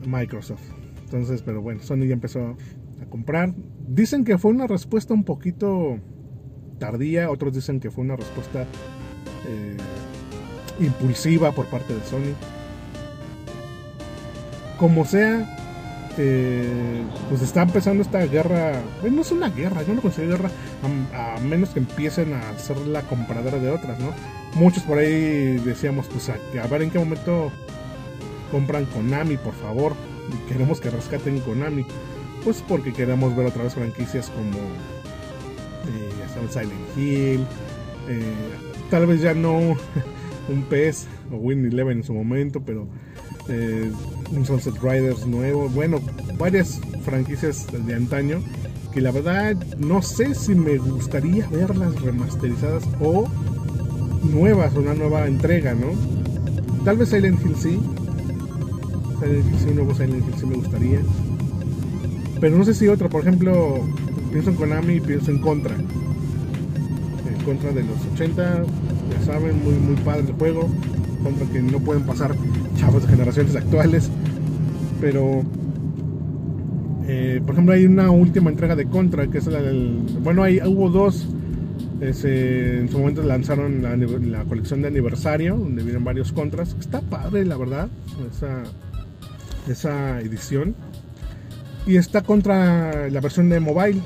Microsoft. 0.08 0.63
Entonces, 1.03 1.41
pero 1.41 1.62
bueno, 1.62 1.82
Sony 1.82 2.06
ya 2.06 2.13
empezó 2.13 2.58
a 3.01 3.06
comprar. 3.10 3.53
Dicen 3.88 4.24
que 4.24 4.38
fue 4.38 4.51
una 4.51 4.67
respuesta 4.67 5.13
un 5.13 5.24
poquito 5.24 6.00
tardía, 6.79 7.29
otros 7.29 7.53
dicen 7.53 7.79
que 7.79 7.91
fue 7.91 8.03
una 8.03 8.15
respuesta 8.15 8.65
eh, 9.48 9.77
impulsiva 10.79 11.51
por 11.51 11.65
parte 11.67 11.94
de 11.94 12.01
Sony. 12.01 12.34
Como 14.77 15.06
sea, 15.06 15.66
eh, 16.17 17.03
pues 17.29 17.41
está 17.41 17.63
empezando 17.63 18.01
esta 18.01 18.25
guerra. 18.25 18.81
no 19.09 19.21
es 19.21 19.31
una 19.31 19.50
guerra, 19.50 19.83
yo 19.83 19.93
no 19.93 20.01
considero 20.01 20.31
guerra, 20.31 20.51
a, 21.13 21.39
menos 21.39 21.69
que 21.69 21.79
empiecen 21.79 22.33
a 22.33 22.57
ser 22.57 22.77
la 22.88 23.01
compradora 23.03 23.59
de 23.59 23.69
otras, 23.69 24.00
¿no? 24.00 24.13
Muchos 24.55 24.83
por 24.83 24.97
ahí 24.97 25.57
decíamos, 25.57 26.07
pues 26.07 26.29
a, 26.29 26.67
ver 26.67 26.81
en 26.81 26.89
qué 26.89 27.00
momento 27.00 27.51
compran 28.51 28.86
Konami, 28.86 29.38
por 29.38 29.53
favor. 29.53 29.93
Queremos 30.47 30.81
que 30.81 30.89
rescaten 30.89 31.39
Konami. 31.39 31.86
Pues 32.43 32.63
porque 32.67 32.93
queremos 32.93 33.36
ver 33.36 33.47
otra 33.47 33.63
vez 33.63 33.74
franquicias 33.74 34.29
como 34.29 34.57
eh, 35.88 36.50
Silent 36.50 36.97
Hill, 36.97 37.45
eh, 38.07 38.21
tal 38.89 39.05
vez 39.05 39.21
ya 39.21 39.33
no 39.33 39.57
un 40.50 40.63
PES 40.69 41.07
o 41.31 41.36
Win 41.36 41.65
Eleven 41.65 41.97
en 41.97 42.03
su 42.03 42.13
momento, 42.13 42.62
pero 42.65 42.88
eh, 43.50 43.92
un 44.32 44.46
Sunset 44.46 44.75
Riders 44.82 45.25
nuevo, 45.25 45.70
bueno, 45.70 46.00
varias 46.38 46.80
franquicias 47.04 47.66
de 47.72 47.94
antaño 47.94 48.42
que 48.94 49.01
la 49.01 49.12
verdad 49.12 49.56
no 49.77 50.01
sé 50.01 50.34
si 50.34 50.56
me 50.56 50.77
gustaría 50.77 51.48
verlas 51.48 52.01
remasterizadas 52.01 52.84
o 53.00 53.27
nuevas, 54.24 54.74
una 54.75 54.94
nueva 54.94 55.27
entrega, 55.27 55.74
¿no? 55.74 55.88
Tal 56.84 56.98
vez 56.98 57.10
Silent 57.10 57.44
Hill 57.46 57.56
sí, 57.56 57.80
Silent 59.20 59.46
Hill 59.46 59.60
sí, 59.60 59.66
un 59.70 59.75
nuevo 59.75 59.94
Silent 59.94 60.27
Hill 60.27 60.34
sí 60.39 60.46
me 60.46 60.56
gustaría. 60.56 61.00
Pero 62.39 62.58
no 62.58 62.63
sé 62.63 62.74
si 62.74 62.88
otra, 62.88 63.10
por 63.10 63.22
ejemplo, 63.22 63.82
pienso 64.32 64.51
en 64.51 64.56
Konami 64.56 64.96
y 64.96 65.00
pienso 65.00 65.32
en 65.32 65.39
Contra. 65.39 65.75
En 65.75 67.44
Contra 67.46 67.72
de 67.72 67.84
los 67.84 67.98
80, 68.13 68.63
ya 69.12 69.25
saben, 69.25 69.63
muy, 69.63 69.74
muy 69.74 69.96
padre 70.04 70.25
el 70.27 70.34
juego. 70.34 70.70
Contra 71.24 71.48
que 71.48 71.62
no 71.62 71.80
pueden 71.80 72.04
pasar 72.04 72.36
chavos 72.77 73.03
de 73.03 73.10
generaciones 73.10 73.55
actuales. 73.55 74.10
Pero, 75.01 75.43
eh, 77.07 77.41
por 77.46 77.55
ejemplo, 77.55 77.74
hay 77.74 77.86
una 77.86 78.10
última 78.10 78.50
entrega 78.50 78.75
de 78.75 78.86
Contra, 78.86 79.27
que 79.27 79.39
es 79.39 79.48
la 79.48 79.62
del... 79.62 80.00
Bueno, 80.24 80.43
hay, 80.43 80.60
hubo 80.62 80.89
dos. 80.89 81.27
en 82.00 82.89
su 82.89 82.98
momento 82.98 83.22
lanzaron 83.24 83.81
la, 83.81 83.96
la, 83.96 84.43
colección 84.46 84.81
de 84.81 84.88
aniversario, 84.88 85.57
donde 85.57 85.84
vienen 85.84 86.03
varios 86.03 86.31
contras. 86.31 86.75
Está 86.79 87.01
padre, 87.01 87.46
la 87.46 87.57
verdad, 87.57 87.89
esa, 88.31 88.63
esa 89.67 90.22
edición 90.22 90.75
y 91.88 91.96
está 91.96 92.22
contra 92.22 93.10
la 93.10 93.22
versión 93.22 93.50
de 93.50 93.60
mobile. 93.60 94.01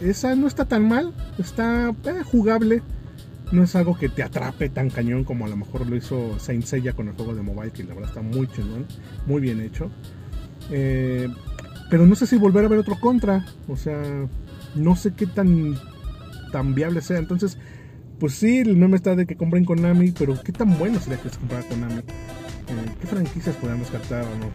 Esa 0.00 0.34
no 0.36 0.46
está 0.46 0.64
tan 0.64 0.86
mal, 0.88 1.12
está 1.38 1.92
eh, 2.04 2.22
jugable. 2.24 2.82
No 3.52 3.62
es 3.62 3.76
algo 3.76 3.96
que 3.96 4.08
te 4.08 4.22
atrape 4.22 4.68
tan 4.68 4.90
cañón 4.90 5.24
como 5.24 5.46
a 5.46 5.48
lo 5.48 5.56
mejor 5.56 5.86
lo 5.86 5.96
hizo 5.96 6.38
Saint 6.38 6.64
Seiya 6.64 6.94
con 6.94 7.08
el 7.08 7.14
juego 7.14 7.34
de 7.34 7.42
mobile, 7.42 7.70
que 7.70 7.84
la 7.84 7.94
verdad 7.94 8.10
está 8.10 8.22
muy 8.22 8.48
chingón, 8.48 8.86
muy 9.26 9.40
bien 9.40 9.60
hecho. 9.60 9.90
Eh, 10.70 11.28
pero 11.88 12.06
no 12.06 12.16
sé 12.16 12.26
si 12.26 12.36
volver 12.36 12.64
a 12.64 12.68
ver 12.68 12.80
otro 12.80 12.98
contra. 12.98 13.46
O 13.68 13.76
sea, 13.76 14.02
no 14.74 14.96
sé 14.96 15.14
qué 15.14 15.26
tan, 15.26 15.76
tan 16.50 16.74
viable 16.74 17.00
sea. 17.00 17.18
Entonces, 17.18 17.56
pues 18.18 18.34
sí, 18.34 18.58
el 18.58 18.76
meme 18.76 18.96
está 18.96 19.14
de 19.14 19.26
que 19.26 19.36
compren 19.36 19.64
Konami, 19.64 20.10
pero 20.12 20.40
qué 20.42 20.52
tan 20.52 20.76
bueno 20.78 20.98
sería 20.98 21.18
que 21.18 21.28
se 21.28 21.38
comprara 21.38 21.66
Konami. 21.68 22.00
Eh, 22.00 22.92
¿Qué 23.00 23.06
franquicias 23.06 23.54
podemos 23.56 23.90
descartar 23.92 24.24
o 24.24 24.38
no? 24.38 24.50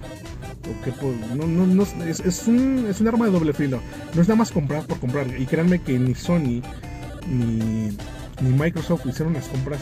no, 1.36 1.48
no, 1.48 1.65
no 1.65 1.83
es, 2.03 2.19
es, 2.19 2.48
un, 2.48 2.86
es 2.89 3.00
un 3.00 3.07
arma 3.07 3.25
de 3.25 3.31
doble 3.31 3.53
filo. 3.53 3.79
No 4.13 4.21
es 4.21 4.27
nada 4.27 4.38
más 4.38 4.51
comprar 4.51 4.86
por 4.86 5.00
comprar. 5.00 5.27
Y 5.39 5.45
créanme 5.45 5.79
que 5.79 5.98
ni 5.98 6.13
Sony 6.13 6.62
ni, 7.27 7.98
ni 8.42 8.50
Microsoft 8.50 9.06
hicieron 9.06 9.34
las 9.34 9.48
compras 9.48 9.82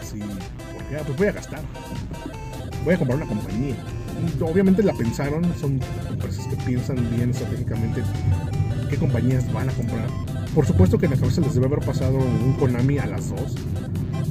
así. 0.00 0.20
Porque, 0.20 0.96
ah, 0.96 1.02
pues 1.06 1.18
voy 1.18 1.26
a 1.28 1.32
gastar. 1.32 1.60
Voy 2.84 2.94
a 2.94 2.98
comprar 2.98 3.18
una 3.18 3.26
compañía. 3.26 3.76
Obviamente 4.40 4.82
la 4.82 4.92
pensaron, 4.92 5.44
son 5.58 5.80
empresas 6.10 6.46
que 6.46 6.56
piensan 6.64 6.96
bien 7.16 7.30
estratégicamente 7.30 8.02
qué 8.92 8.96
compañías 8.98 9.50
van 9.52 9.70
a 9.70 9.72
comprar. 9.72 10.06
Por 10.54 10.66
supuesto 10.66 10.98
que 10.98 11.06
en 11.06 11.12
la 11.12 11.18
cabeza 11.18 11.40
les 11.40 11.54
debe 11.54 11.66
haber 11.66 11.80
pasado 11.80 12.18
un 12.18 12.52
Konami 12.58 12.98
a 12.98 13.06
las 13.06 13.30
dos. 13.30 13.54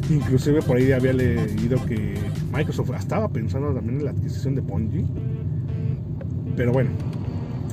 Inclusive 0.10 0.62
por 0.62 0.78
ahí 0.78 0.92
había 0.92 1.14
leído 1.14 1.84
que 1.86 2.14
Microsoft 2.54 2.92
estaba 2.98 3.28
pensando 3.30 3.74
también 3.74 4.00
en 4.00 4.06
la 4.06 4.12
adquisición 4.12 4.54
de 4.54 4.62
Bungie. 4.62 5.06
Pero 6.56 6.74
bueno, 6.74 6.92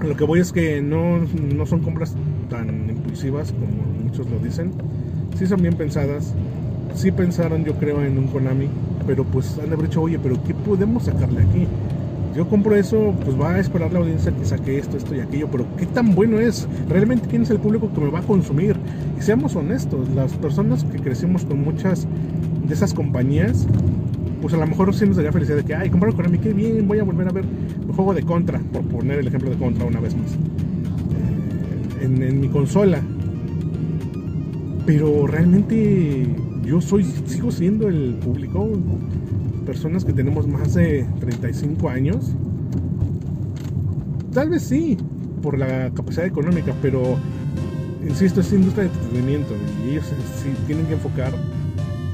lo 0.03 0.17
que 0.17 0.25
voy 0.25 0.41
es 0.41 0.51
que 0.51 0.81
no, 0.81 1.19
no 1.19 1.67
son 1.67 1.81
compras 1.81 2.15
tan 2.49 2.89
impulsivas 2.89 3.53
como 3.53 3.83
muchos 4.05 4.29
lo 4.31 4.39
dicen. 4.39 4.73
Sí 5.39 5.47
son 5.47 5.63
bien 5.63 5.75
pensadas. 5.75 6.35
Sí 6.95 7.13
pensaron 7.13 7.65
yo 7.65 7.75
creo 7.75 8.03
en 8.03 8.19
un 8.19 8.27
Konami. 8.27 8.69
Pero 9.07 9.25
pues 9.25 9.59
han 9.59 9.69
de 9.69 9.75
haber 9.75 9.89
dicho, 9.89 10.03
oye, 10.03 10.19
pero 10.19 10.43
¿qué 10.45 10.55
podemos 10.55 11.05
sacarle 11.05 11.43
aquí? 11.43 11.67
yo 12.39 12.49
compro 12.49 12.77
eso, 12.77 13.15
pues 13.25 13.39
va 13.39 13.55
a 13.55 13.59
esperar 13.59 13.93
la 13.93 13.99
audiencia 13.99 14.31
que 14.31 14.45
saque 14.45 14.79
esto, 14.79 14.97
esto 14.97 15.13
y 15.13 15.19
aquello, 15.19 15.49
pero 15.51 15.67
¿qué 15.77 15.87
tan 15.87 16.15
bueno 16.15 16.39
es? 16.39 16.69
¿Realmente 16.89 17.27
quién 17.29 17.43
es 17.43 17.51
el 17.51 17.59
público 17.59 17.93
que 17.93 18.01
me 18.01 18.11
va 18.11 18.21
a 18.21 18.23
consumir? 18.23 18.77
Y 19.19 19.23
seamos 19.23 19.57
honestos, 19.57 20.09
las 20.11 20.35
personas 20.35 20.85
que 20.85 21.01
crecimos 21.01 21.45
con 21.45 21.65
muchas 21.65 22.07
de 22.65 22.73
esas 22.73 22.95
compañías, 22.95 23.67
pues 24.41 24.55
a 24.55 24.57
lo 24.57 24.69
mejor 24.69 24.95
sí 24.95 25.05
nos 25.05 25.17
daría 25.17 25.33
felicidad 25.33 25.57
de 25.57 25.65
que, 25.65 25.75
ay, 25.75 25.91
compraron 25.91 26.17
Konami, 26.17 26.39
qué 26.39 26.53
bien, 26.53 26.87
voy 26.87 27.01
a 27.01 27.03
volver 27.03 27.27
a 27.27 27.33
ver 27.33 27.45
el 27.45 27.93
juego 27.93 28.15
de 28.15 28.23
Contra, 28.23 28.61
por 28.73 28.83
poner 28.83 29.19
el 29.19 29.27
ejemplo 29.27 29.51
de 29.51 29.57
Contra 29.57 29.85
una 29.85 29.99
vez 29.99 30.15
más, 30.15 30.31
eh, 30.31 32.05
en, 32.05 32.23
en 32.23 32.41
mi 32.41 32.49
consola. 32.49 33.03
Pero 34.89 35.27
realmente 35.27 36.27
yo 36.65 36.81
soy, 36.81 37.05
sigo 37.27 37.53
siendo 37.53 37.89
el 37.89 38.15
público 38.15 38.71
personas 39.67 40.03
que 40.03 40.15
tenemos 40.15 40.49
más 40.49 40.73
de 40.73 41.07
35 41.21 41.91
años, 41.91 42.33
tal 44.33 44.49
vez 44.49 44.63
sí, 44.63 44.97
por 45.43 45.59
la 45.59 45.91
capacidad 45.91 46.25
económica, 46.25 46.73
pero 46.81 47.19
insisto, 48.03 48.41
es 48.41 48.51
industria 48.51 48.85
de 48.85 48.91
entretenimiento 48.95 49.55
y 49.85 49.91
ellos 49.91 50.07
sí 50.43 50.55
tienen 50.67 50.87
que 50.87 50.95
enfocar 50.95 51.35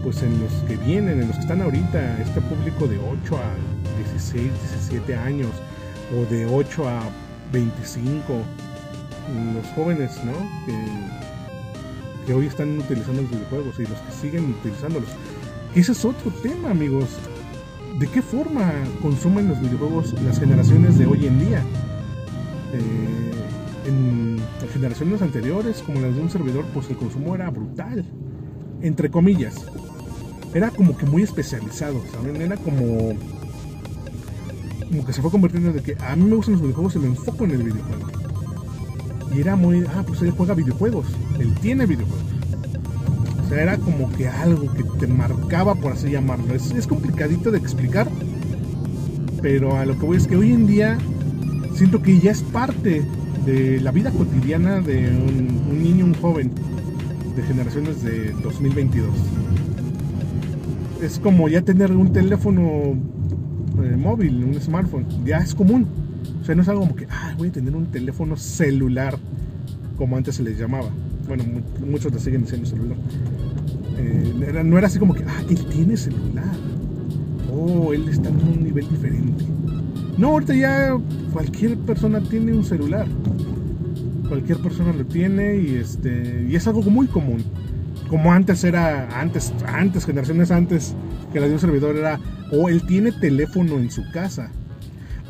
pues 0.03 0.21
en 0.25 0.41
los 0.41 0.53
que 0.67 0.77
vienen, 0.79 1.21
en 1.21 1.29
los 1.29 1.37
que 1.37 1.43
están 1.43 1.63
ahorita, 1.63 2.21
este 2.23 2.41
público 2.41 2.89
de 2.89 2.99
8 2.99 3.37
a 3.37 4.03
16, 4.15 4.51
17 4.91 5.15
años 5.15 5.51
o 6.13 6.29
de 6.29 6.45
8 6.47 6.89
a 6.89 7.03
25, 7.53 8.21
los 9.55 9.67
jóvenes, 9.77 10.11
¿no? 10.25 10.33
Que 12.27 12.35
hoy 12.35 12.47
están 12.47 12.79
utilizando 12.79 13.23
los 13.23 13.31
videojuegos 13.31 13.79
y 13.79 13.83
los 13.83 13.99
que 14.01 14.13
siguen 14.13 14.51
utilizándolos. 14.51 15.09
Ese 15.75 15.93
es 15.93 16.05
otro 16.05 16.31
tema, 16.43 16.71
amigos. 16.71 17.09
¿De 17.99 18.07
qué 18.09 18.23
forma 18.23 18.73
consumen 19.03 19.49
los 19.49 19.61
videojuegos 19.61 20.15
las 20.23 20.39
generaciones 20.39 20.99
de 20.99 21.07
hoy 21.07 21.27
en 21.27 21.39
día? 21.39 21.63
Eh, 22.73 23.31
en 23.87 24.39
generaciones 24.73 25.23
anteriores, 25.23 25.83
como 25.83 26.01
las 26.01 26.15
de 26.15 26.23
un 26.23 26.31
servidor, 26.31 26.65
pues 26.73 26.89
el 26.91 26.97
consumo 26.97 27.35
era 27.35 27.51
brutal. 27.51 28.05
Entre 28.81 29.11
comillas. 29.11 29.67
Era 30.53 30.71
como 30.71 30.97
que 30.97 31.07
muy 31.07 31.23
especializado, 31.23 32.03
¿saben? 32.13 32.41
Era 32.41 32.57
como. 32.57 33.15
Como 34.89 35.05
que 35.05 35.13
se 35.13 35.23
fue 35.23 35.31
convirtiendo 35.31 35.73
de 35.73 35.83
que 35.83 35.97
a 36.01 36.15
mí 36.15 36.25
me 36.25 36.37
gustan 36.37 36.55
los 36.55 36.63
videojuegos 36.63 36.97
y 36.97 36.99
me 37.01 37.07
enfoco 37.07 37.45
en 37.45 37.51
el 37.53 37.63
videojuego. 37.63 38.24
Y 39.35 39.41
era 39.41 39.57
muy. 39.57 39.85
Ah, 39.89 40.05
pues 40.07 40.23
él 40.23 40.31
juega 40.31 40.55
videojuegos. 40.55 41.07
Él 41.39 41.55
tiene 41.61 41.87
videojuegos. 41.87 42.25
O 43.45 43.49
sea, 43.49 43.63
era 43.63 43.79
como 43.79 44.11
que 44.13 44.29
algo 44.29 44.73
que 44.73 44.85
te 44.99 45.07
marcaba, 45.07 45.75
por 45.75 45.93
así 45.93 46.11
llamarlo. 46.11 46.55
Es, 46.55 46.87
complicadito 46.87 47.51
de 47.51 47.59
explicar, 47.59 48.09
pero 49.43 49.77
a 49.77 49.85
lo 49.85 49.99
que 49.99 50.07
voy 50.07 50.17
es 50.17 50.27
que 50.27 50.37
hoy 50.37 50.53
en 50.53 50.67
día 50.67 50.99
siento 51.75 52.01
que 52.01 52.19
ya 52.19 52.31
es 52.31 52.43
parte 52.43 53.05
de 53.45 53.81
la 53.81 53.91
vida 53.91 54.11
cotidiana 54.11 54.81
de 54.81 55.09
un, 55.09 55.83
niño, 55.83 56.07
un 56.07 56.15
joven 56.15 56.53
de 57.37 57.43
generaciones 57.43 58.03
de 58.03 58.33
2022. 58.43 59.11
Es 61.03 61.19
como 61.19 61.49
ya 61.49 61.61
tener 61.61 61.93
un 61.93 62.13
teléfono 62.13 62.63
eh, 63.83 63.97
móvil, 63.97 64.43
un 64.43 64.55
smartphone, 64.61 65.07
ya 65.25 65.39
es 65.39 65.55
común. 65.55 65.87
O 66.41 66.45
sea, 66.45 66.55
no 66.55 66.63
es 66.63 66.69
algo 66.69 66.83
como 66.83 66.97
que, 66.97 67.07
ah, 67.11 67.24
voy 67.37 67.49
a 67.49 67.53
tener 67.53 67.75
un 67.75 67.87
teléfono 67.87 68.37
celular, 68.37 69.19
como 69.97 70.17
antes 70.17 70.37
se 70.37 70.43
les 70.43 70.59
llamaba 70.59 70.91
bueno, 71.27 71.45
muchos 71.87 72.13
le 72.13 72.19
siguen 72.19 72.43
diciendo 72.43 72.67
celular. 72.67 72.97
Eh, 73.99 74.63
no 74.65 74.79
era 74.79 74.87
así 74.87 74.99
como 74.99 75.15
que, 75.15 75.25
ah, 75.25 75.43
él 75.49 75.65
tiene 75.67 75.97
celular. 75.97 76.55
Oh, 77.53 77.93
él 77.93 78.09
está 78.09 78.29
en 78.29 78.37
un 78.37 78.65
nivel 78.65 78.89
diferente. 78.89 79.45
No, 80.19 80.29
ahorita 80.29 80.55
ya 80.55 80.97
cualquier 81.33 81.77
persona 81.79 82.21
tiene 82.21 82.53
un 82.53 82.65
celular. 82.65 83.07
Cualquier 84.29 84.59
persona 84.59 84.93
lo 84.93 85.05
tiene 85.05 85.59
y 85.59 85.77
este 85.77 86.47
y 86.49 86.57
es 86.57 86.67
algo 86.67 86.83
muy 86.83 87.07
común. 87.07 87.45
Como 88.09 88.33
antes 88.33 88.65
era, 88.65 89.21
antes, 89.21 89.53
antes, 89.67 90.05
generaciones 90.05 90.51
antes 90.51 90.95
que 91.33 91.41
la 91.41 91.47
de 91.47 91.55
un 91.55 91.59
servidor 91.59 91.97
era, 91.97 92.21
o 92.53 92.69
él 92.69 92.85
tiene 92.87 93.13
teléfono 93.13 93.79
en 93.79 93.91
su 93.91 94.03
casa. 94.13 94.51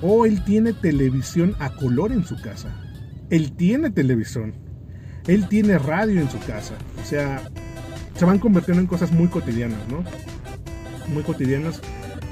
O 0.07 0.27
él 0.27 0.45
tiene 0.45 0.75
televisión 0.75 1.57
a 1.59 1.71
color 1.71 2.13
en 2.13 2.25
su 2.25 2.37
casa. 2.37 2.69
Él 3.31 3.53
tiene 3.53 3.91
televisión 3.91 4.53
él 5.27 5.49
tiene 5.49 5.79
radio 5.79 6.21
en 6.21 6.31
su 6.31 6.39
casa. 6.41 6.75
O 7.03 7.07
sea, 7.07 7.43
se 8.17 8.25
van 8.25 8.39
convirtiendo 8.39 8.81
en 8.81 8.87
cosas 8.87 9.11
muy 9.11 9.29
cotidianas, 9.29 9.79
¿no? 9.89 10.05
Muy 11.13 11.23
cotidianas. 11.23 11.81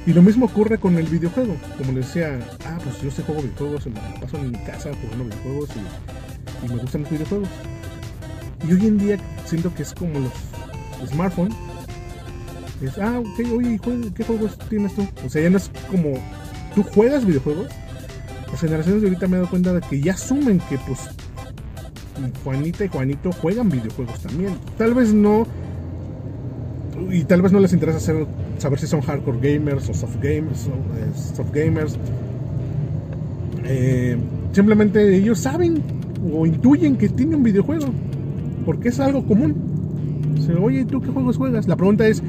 Y 0.06 0.12
lo 0.12 0.22
mismo 0.22 0.46
ocurre 0.46 0.78
con 0.78 0.96
el 0.98 1.06
videojuego. 1.06 1.56
Como 1.78 1.92
les 1.92 2.06
decía, 2.06 2.38
ah, 2.66 2.78
pues 2.82 3.00
yo 3.00 3.10
sé 3.10 3.22
juego 3.22 3.42
videojuegos, 3.42 3.86
me 3.86 4.20
paso 4.20 4.36
en 4.36 4.50
mi 4.50 4.58
casa 4.58 4.90
jugando 5.00 5.24
videojuegos 5.24 5.70
y, 5.76 6.68
me 6.68 6.76
gustan 6.76 7.02
los 7.02 7.10
videojuegos. 7.10 7.48
Y 8.68 8.72
hoy 8.72 8.86
en 8.86 8.98
día 8.98 9.18
siento 9.46 9.74
que 9.74 9.82
es 9.82 9.94
como 9.94 10.18
los 10.20 11.08
smartphones. 11.10 11.56
Es, 12.80 12.98
ah, 12.98 13.20
ok, 13.20 13.52
oye, 13.56 13.80
¿qué 14.14 14.24
juegos 14.24 14.58
tienes 14.68 14.94
tú? 14.94 15.06
O 15.24 15.28
sea, 15.28 15.42
ya 15.42 15.50
no 15.50 15.56
es 15.56 15.70
como, 15.90 16.14
¿tú 16.74 16.82
juegas 16.82 17.24
videojuegos? 17.24 17.68
Las 18.50 18.60
generaciones 18.60 19.02
de 19.02 19.08
ahorita 19.08 19.28
me 19.28 19.36
he 19.36 19.40
dado 19.40 19.50
cuenta 19.50 19.72
de 19.72 19.80
que 19.80 20.00
ya 20.00 20.12
asumen 20.12 20.60
que 20.68 20.78
pues 20.86 21.08
Juanita 22.44 22.84
y 22.84 22.88
Juanito 22.88 23.32
juegan 23.32 23.70
videojuegos 23.70 24.20
también. 24.20 24.54
Tal 24.76 24.94
vez 24.94 25.12
no. 25.12 25.46
Y 27.10 27.24
tal 27.24 27.42
vez 27.42 27.52
no 27.52 27.60
les 27.60 27.72
interesa 27.72 27.98
saber 28.58 28.78
si 28.78 28.86
son 28.86 29.00
hardcore 29.00 29.54
gamers 29.54 29.88
o 29.88 29.94
soft 29.94 30.16
gamers. 30.22 30.68
Eh. 31.56 31.96
Eh, 33.64 34.16
simplemente 34.52 35.16
ellos 35.16 35.38
saben 35.38 35.82
o 36.32 36.46
intuyen 36.46 36.96
que 36.96 37.08
tiene 37.08 37.36
un 37.36 37.42
videojuego. 37.42 37.86
Porque 38.64 38.90
es 38.90 39.00
algo 39.00 39.24
común. 39.26 39.72
Oye, 40.60 40.84
¿tú 40.84 41.00
qué 41.00 41.08
juegos 41.08 41.36
juegas? 41.36 41.66
La 41.66 41.76
pregunta 41.76 42.06
es, 42.06 42.22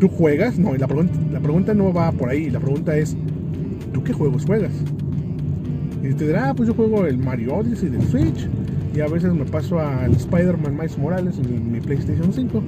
¿tú 0.00 0.08
juegas? 0.08 0.58
No, 0.58 0.74
la, 0.74 0.86
pregunta, 0.86 1.14
la 1.32 1.40
pregunta 1.40 1.74
no 1.74 1.92
va 1.92 2.12
por 2.12 2.28
ahí. 2.28 2.50
La 2.50 2.60
pregunta 2.60 2.96
es, 2.96 3.14
¿tú 3.14 3.18
qué 4.08 4.14
juegos 4.14 4.46
juegas? 4.46 4.72
Y 6.02 6.14
te 6.14 6.28
dirá, 6.28 6.48
ah, 6.48 6.54
pues 6.54 6.66
yo 6.66 6.74
juego 6.74 7.04
el 7.04 7.18
Mario 7.18 7.56
Odyssey 7.56 7.90
del 7.90 8.00
Switch 8.04 8.48
y 8.94 9.00
a 9.00 9.06
veces 9.06 9.34
me 9.34 9.44
paso 9.44 9.78
al 9.78 10.12
Spider-Man 10.12 10.74
Miles 10.74 10.96
Morales 10.96 11.38
en 11.38 11.70
mi 11.70 11.78
PlayStation 11.78 12.32
5. 12.32 12.62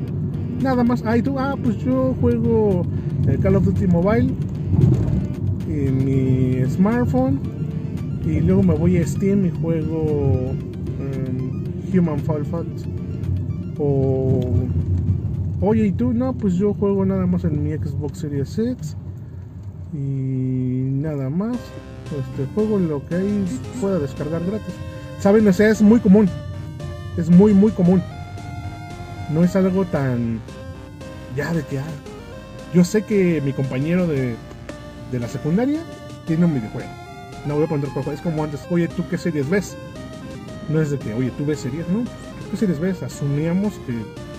Nada 0.63 0.85
más. 0.85 1.03
Ah, 1.07 1.17
tú, 1.25 1.39
ah, 1.39 1.57
pues 1.63 1.79
yo 1.79 2.15
juego 2.21 2.85
el 3.27 3.39
Call 3.39 3.57
of 3.57 3.65
Duty 3.65 3.87
Mobile 3.87 4.35
en 5.71 6.05
mi 6.05 6.63
smartphone. 6.69 7.41
Y 8.27 8.41
luego 8.41 8.63
me 8.63 8.75
voy 8.75 8.99
a 8.99 9.07
Steam 9.07 9.47
y 9.47 9.51
juego 9.63 10.51
um, 10.51 11.99
Human 11.99 12.19
Fall 12.19 12.45
Fat. 12.45 12.67
O. 13.79 14.43
Oye, 15.63 15.87
¿y 15.87 15.93
tú? 15.93 16.13
No, 16.13 16.35
pues 16.35 16.55
yo 16.57 16.75
juego 16.75 17.07
nada 17.07 17.25
más 17.25 17.45
en 17.45 17.63
mi 17.63 17.73
Xbox 17.73 18.19
Series 18.19 18.59
X. 18.59 18.95
Y 19.93 19.97
nada 19.97 21.31
más. 21.31 21.57
Este 22.07 22.53
juego 22.55 22.79
lo 22.79 23.07
que 23.07 23.17
hay 23.17 23.61
pueda 23.81 23.99
descargar 23.99 24.45
gratis. 24.45 24.75
¿Saben? 25.21 25.47
O 25.47 25.53
sea, 25.53 25.71
es 25.71 25.81
muy 25.81 26.01
común. 26.01 26.29
Es 27.17 27.31
muy, 27.31 27.55
muy 27.55 27.71
común. 27.73 28.03
No 29.31 29.45
es 29.45 29.55
algo 29.55 29.85
tan... 29.85 30.41
Ya 31.37 31.53
de 31.53 31.63
que... 31.65 31.79
Ah, 31.79 31.85
yo 32.75 32.85
sé 32.85 33.03
que 33.03 33.41
mi 33.41 33.53
compañero 33.53 34.07
de, 34.07 34.35
de 35.11 35.19
la 35.19 35.29
secundaria 35.29 35.81
tiene 36.27 36.47
un 36.47 36.55
videojuego. 36.55 36.89
No 37.47 37.55
voy 37.57 37.65
a 37.65 37.69
poner 37.69 37.89
cuál 37.91 38.15
Es 38.15 38.21
como 38.21 38.45
antes, 38.45 38.61
oye, 38.71 38.89
¿tú 38.89 39.09
qué 39.09 39.19
series 39.19 39.49
ves? 39.49 39.77
No 40.69 40.81
es 40.81 40.91
de 40.91 40.99
que, 40.99 41.13
oye, 41.15 41.31
¿tú 41.37 41.47
ves 41.47 41.61
series? 41.61 41.89
No, 41.89 42.01
¿tú 42.01 42.51
qué 42.51 42.57
series 42.57 42.79
ves? 42.79 43.03
Asumíamos 43.03 43.75
que 43.87 43.95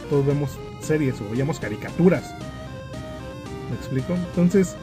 todos 0.10 0.26
vemos 0.26 0.52
series 0.82 1.20
o 1.22 1.30
veíamos 1.30 1.60
caricaturas. 1.60 2.34
¿Me 3.70 3.76
explico? 3.76 4.14
Entonces, 4.14 4.76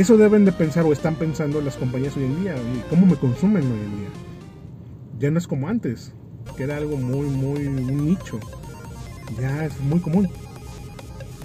eso 0.00 0.16
deben 0.16 0.44
de 0.44 0.52
pensar 0.52 0.84
o 0.84 0.92
están 0.92 1.16
pensando 1.16 1.60
las 1.60 1.76
compañías 1.76 2.16
hoy 2.16 2.24
en 2.24 2.40
día. 2.42 2.54
¿Cómo 2.88 3.04
me 3.04 3.16
consumen 3.16 3.62
hoy 3.64 3.80
en 3.80 3.96
día? 3.98 4.08
ya 5.18 5.30
no 5.30 5.38
es 5.38 5.46
como 5.46 5.68
antes, 5.68 6.12
que 6.56 6.64
era 6.64 6.76
algo 6.76 6.96
muy, 6.96 7.26
muy, 7.26 7.68
nicho. 7.68 8.38
Ya 9.38 9.64
es 9.64 9.78
muy 9.80 10.00
común. 10.00 10.28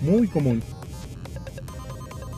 Muy 0.02 0.28
común. 0.28 0.62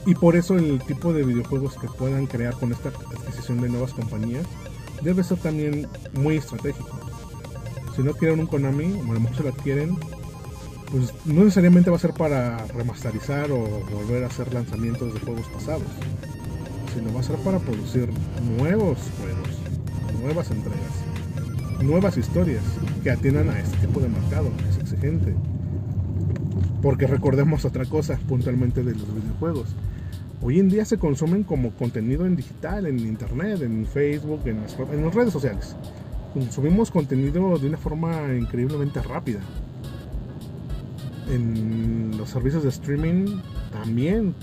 Y 0.06 0.16
por 0.16 0.36
eso 0.36 0.56
el 0.56 0.82
tipo 0.84 1.14
de 1.14 1.24
videojuegos 1.24 1.76
que 1.76 1.88
puedan 1.88 2.28
crear 2.28 2.54
con 2.56 2.72
esta 2.72 2.90
adquisición 2.90 3.60
de 3.62 3.70
nuevas 3.70 3.92
compañías 3.94 4.46
debe 5.02 5.24
ser 5.24 5.38
también 5.40 5.88
muy 6.14 6.38
estratégico. 6.38 7.00
si 7.96 8.04
no 8.04 8.14
quieren 8.14 8.40
un 8.40 8.48
Konami, 8.48 9.00
a 9.00 9.14
lo 9.14 9.20
mejor 9.20 9.36
se 9.36 9.44
lo 9.44 9.50
adquieren, 9.50 9.98
pues 10.96 11.14
no 11.26 11.42
necesariamente 11.42 11.90
va 11.90 11.98
a 11.98 12.00
ser 12.00 12.14
para 12.14 12.58
remasterizar 12.68 13.52
o 13.52 13.60
volver 13.92 14.24
a 14.24 14.28
hacer 14.28 14.54
lanzamientos 14.54 15.14
de 15.14 15.20
juegos 15.20 15.46
pasados, 15.48 15.84
sino 16.94 17.14
va 17.14 17.20
a 17.20 17.24
ser 17.24 17.36
para 17.40 17.60
producir 17.60 18.08
nuevos 18.58 18.98
juegos, 19.20 20.22
nuevas 20.22 20.52
entregas, 20.52 21.84
nuevas 21.84 22.16
historias 22.16 22.64
que 23.04 23.12
atiendan 23.12 23.50
a 23.50 23.60
este 23.60 23.76
tipo 23.86 24.00
de 24.00 24.08
mercado, 24.08 24.50
que 24.56 24.70
es 24.70 24.78
exigente. 24.78 25.36
Porque 26.82 27.08
recordemos 27.08 27.66
otra 27.66 27.84
cosa 27.84 28.18
puntualmente 28.30 28.82
de 28.82 28.94
los 28.94 29.14
videojuegos. 29.14 29.76
Hoy 30.42 30.62
en 30.62 30.70
día 30.70 30.86
se 30.86 30.98
consumen 30.98 31.44
como 31.44 31.72
contenido 31.72 32.26
en 32.26 32.38
digital, 32.38 32.86
en 32.86 33.00
internet, 33.00 33.62
en 33.64 33.86
Facebook, 33.86 34.44
en 34.46 34.62
las, 34.62 34.80
en 34.80 35.04
las 35.04 35.14
redes 35.14 35.34
sociales. 35.34 35.76
Consumimos 36.34 36.90
contenido 36.90 37.58
de 37.58 37.68
una 37.68 37.78
forma 37.78 38.34
increíblemente 38.34 39.02
rápida 39.02 39.42
en 41.30 42.18
los 42.18 42.30
servicios 42.30 42.64
de 42.64 42.70
streaming 42.70 43.42
también. 43.72 44.36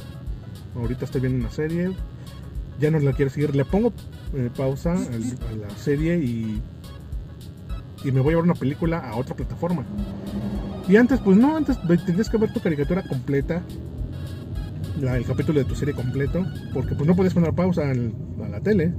Ahorita 0.74 1.04
estoy 1.04 1.20
viendo 1.20 1.38
una 1.38 1.50
serie, 1.50 1.92
ya 2.80 2.90
no 2.90 2.98
la 2.98 3.12
quiero 3.12 3.30
seguir, 3.30 3.54
le 3.54 3.64
pongo 3.64 3.92
eh, 4.34 4.50
pausa 4.56 4.92
a 4.92 5.56
la 5.56 5.70
serie 5.76 6.16
y, 6.18 6.62
y 8.04 8.12
me 8.12 8.20
voy 8.20 8.32
a 8.32 8.36
ver 8.36 8.44
una 8.44 8.54
película 8.54 8.98
a 8.98 9.16
otra 9.16 9.36
plataforma. 9.36 9.84
Y 10.88 10.96
antes, 10.96 11.20
pues 11.20 11.36
no, 11.36 11.56
antes 11.56 11.78
tendrías 11.80 12.28
que 12.28 12.38
ver 12.38 12.52
tu 12.52 12.60
caricatura 12.60 13.02
completa, 13.02 13.62
el 15.00 15.24
capítulo 15.24 15.58
de 15.58 15.64
tu 15.64 15.74
serie 15.74 15.94
completo, 15.94 16.44
porque 16.72 16.94
pues 16.94 17.06
no 17.06 17.14
puedes 17.14 17.34
poner 17.34 17.52
pausa 17.52 17.90
a 17.90 18.48
la 18.48 18.60
tele. 18.60 18.92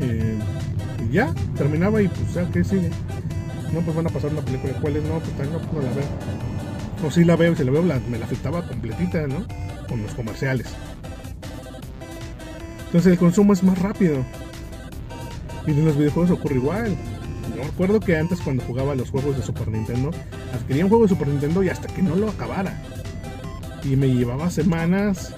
Eh, 0.00 0.38
y 1.08 1.12
ya, 1.12 1.34
terminaba 1.56 2.00
y 2.00 2.08
pues 2.08 2.34
ya, 2.34 2.48
¿qué 2.50 2.62
sigue? 2.62 2.90
No, 3.72 3.80
pues 3.80 3.96
van 3.96 4.06
a 4.06 4.10
pasar 4.10 4.30
una 4.30 4.42
película. 4.42 4.72
¿Cuál 4.80 4.96
es? 4.96 5.04
No, 5.04 5.18
pues 5.18 5.50
no, 5.50 5.58
pues 5.58 5.72
no 5.72 5.82
la 5.82 5.94
veo. 5.94 7.06
O 7.06 7.10
sí 7.10 7.24
la 7.24 7.36
veo, 7.36 7.54
si 7.54 7.64
la 7.64 7.70
veo, 7.70 7.82
me 7.82 8.18
la 8.18 8.24
afectaba 8.24 8.66
completita, 8.66 9.26
¿no? 9.26 9.46
Con 9.88 10.02
los 10.02 10.12
comerciales. 10.14 10.66
Entonces 12.86 13.12
el 13.12 13.18
consumo 13.18 13.52
es 13.52 13.62
más 13.62 13.78
rápido. 13.78 14.24
Y 15.66 15.72
en 15.72 15.84
los 15.84 15.96
videojuegos 15.96 16.30
ocurre 16.30 16.56
igual. 16.56 16.96
Yo 17.54 17.62
recuerdo 17.62 18.00
que 18.00 18.16
antes 18.16 18.40
cuando 18.40 18.64
jugaba 18.64 18.94
los 18.94 19.10
juegos 19.10 19.36
de 19.36 19.42
Super 19.42 19.68
Nintendo, 19.68 20.10
adquiría 20.54 20.84
un 20.84 20.88
juego 20.88 21.04
de 21.04 21.10
Super 21.10 21.28
Nintendo 21.28 21.62
y 21.62 21.68
hasta 21.68 21.88
que 21.88 22.02
no 22.02 22.16
lo 22.16 22.30
acabara. 22.30 22.80
Y 23.84 23.96
me 23.96 24.08
llevaba 24.08 24.50
semanas 24.50 25.34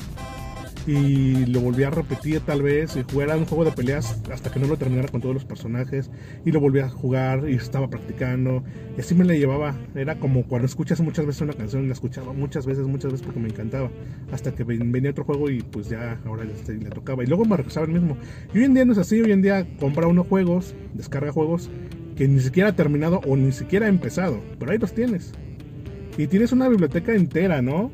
y 0.86 1.46
lo 1.46 1.60
volví 1.60 1.82
a 1.84 1.90
repetir 1.90 2.40
tal 2.40 2.62
vez 2.62 2.96
y 2.96 3.02
jugar 3.02 3.36
un 3.36 3.44
juego 3.44 3.64
de 3.64 3.72
peleas 3.72 4.20
hasta 4.32 4.50
que 4.50 4.58
no 4.58 4.66
lo 4.66 4.76
terminara 4.76 5.08
con 5.08 5.20
todos 5.20 5.34
los 5.34 5.44
personajes 5.44 6.10
y 6.44 6.52
lo 6.52 6.60
volví 6.60 6.80
a 6.80 6.88
jugar 6.88 7.48
y 7.48 7.54
estaba 7.54 7.88
practicando 7.88 8.64
y 8.96 9.00
así 9.00 9.14
me 9.14 9.24
la 9.24 9.34
llevaba. 9.34 9.76
Era 9.94 10.18
como 10.18 10.44
cuando 10.44 10.66
escuchas 10.66 11.00
muchas 11.00 11.26
veces 11.26 11.42
una 11.42 11.52
canción 11.52 11.86
la 11.86 11.92
escuchaba 11.92 12.32
muchas 12.32 12.66
veces 12.66 12.86
muchas 12.86 13.12
veces 13.12 13.26
porque 13.26 13.40
me 13.40 13.48
encantaba 13.48 13.90
hasta 14.32 14.54
que 14.54 14.64
venía 14.64 15.10
otro 15.10 15.24
juego 15.24 15.50
y 15.50 15.62
pues 15.62 15.88
ya 15.88 16.18
ahora 16.24 16.44
le, 16.44 16.74
le 16.74 16.90
tocaba 16.90 17.22
y 17.22 17.26
luego 17.26 17.44
me 17.44 17.56
regresaba 17.56 17.86
el 17.86 17.92
mismo. 17.92 18.16
Y 18.54 18.58
hoy 18.58 18.64
en 18.64 18.74
día 18.74 18.84
no 18.84 18.92
es 18.92 18.98
así 18.98 19.20
hoy 19.20 19.32
en 19.32 19.42
día 19.42 19.66
compra 19.78 20.06
unos 20.06 20.26
juegos 20.26 20.74
descarga 20.94 21.32
juegos 21.32 21.70
que 22.16 22.26
ni 22.26 22.40
siquiera 22.40 22.70
ha 22.70 22.76
terminado 22.76 23.20
o 23.26 23.36
ni 23.36 23.52
siquiera 23.52 23.86
ha 23.86 23.88
empezado 23.88 24.40
pero 24.58 24.72
ahí 24.72 24.78
los 24.78 24.94
tienes. 24.94 25.32
Y 26.16 26.26
tienes 26.26 26.52
una 26.52 26.68
biblioteca 26.68 27.14
entera 27.14 27.62
no 27.62 27.90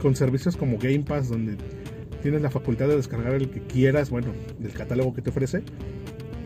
con 0.00 0.16
servicios 0.16 0.56
como 0.56 0.78
Game 0.78 1.00
Pass 1.00 1.28
donde 1.28 1.56
tienes 2.22 2.40
la 2.40 2.50
facultad 2.50 2.88
de 2.88 2.96
descargar 2.96 3.34
el 3.34 3.50
que 3.50 3.60
quieras, 3.60 4.10
bueno, 4.10 4.28
del 4.58 4.72
catálogo 4.72 5.12
que 5.12 5.22
te 5.22 5.30
ofrece 5.30 5.62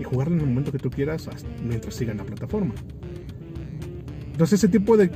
y 0.00 0.04
jugarlo 0.04 0.34
en 0.34 0.40
el 0.40 0.46
momento 0.46 0.72
que 0.72 0.78
tú 0.78 0.90
quieras 0.90 1.28
mientras 1.62 1.94
siga 1.94 2.12
en 2.12 2.18
la 2.18 2.24
plataforma. 2.24 2.74
Entonces 4.32 4.58
ese 4.58 4.68
tipo 4.68 4.96
de 4.96 5.10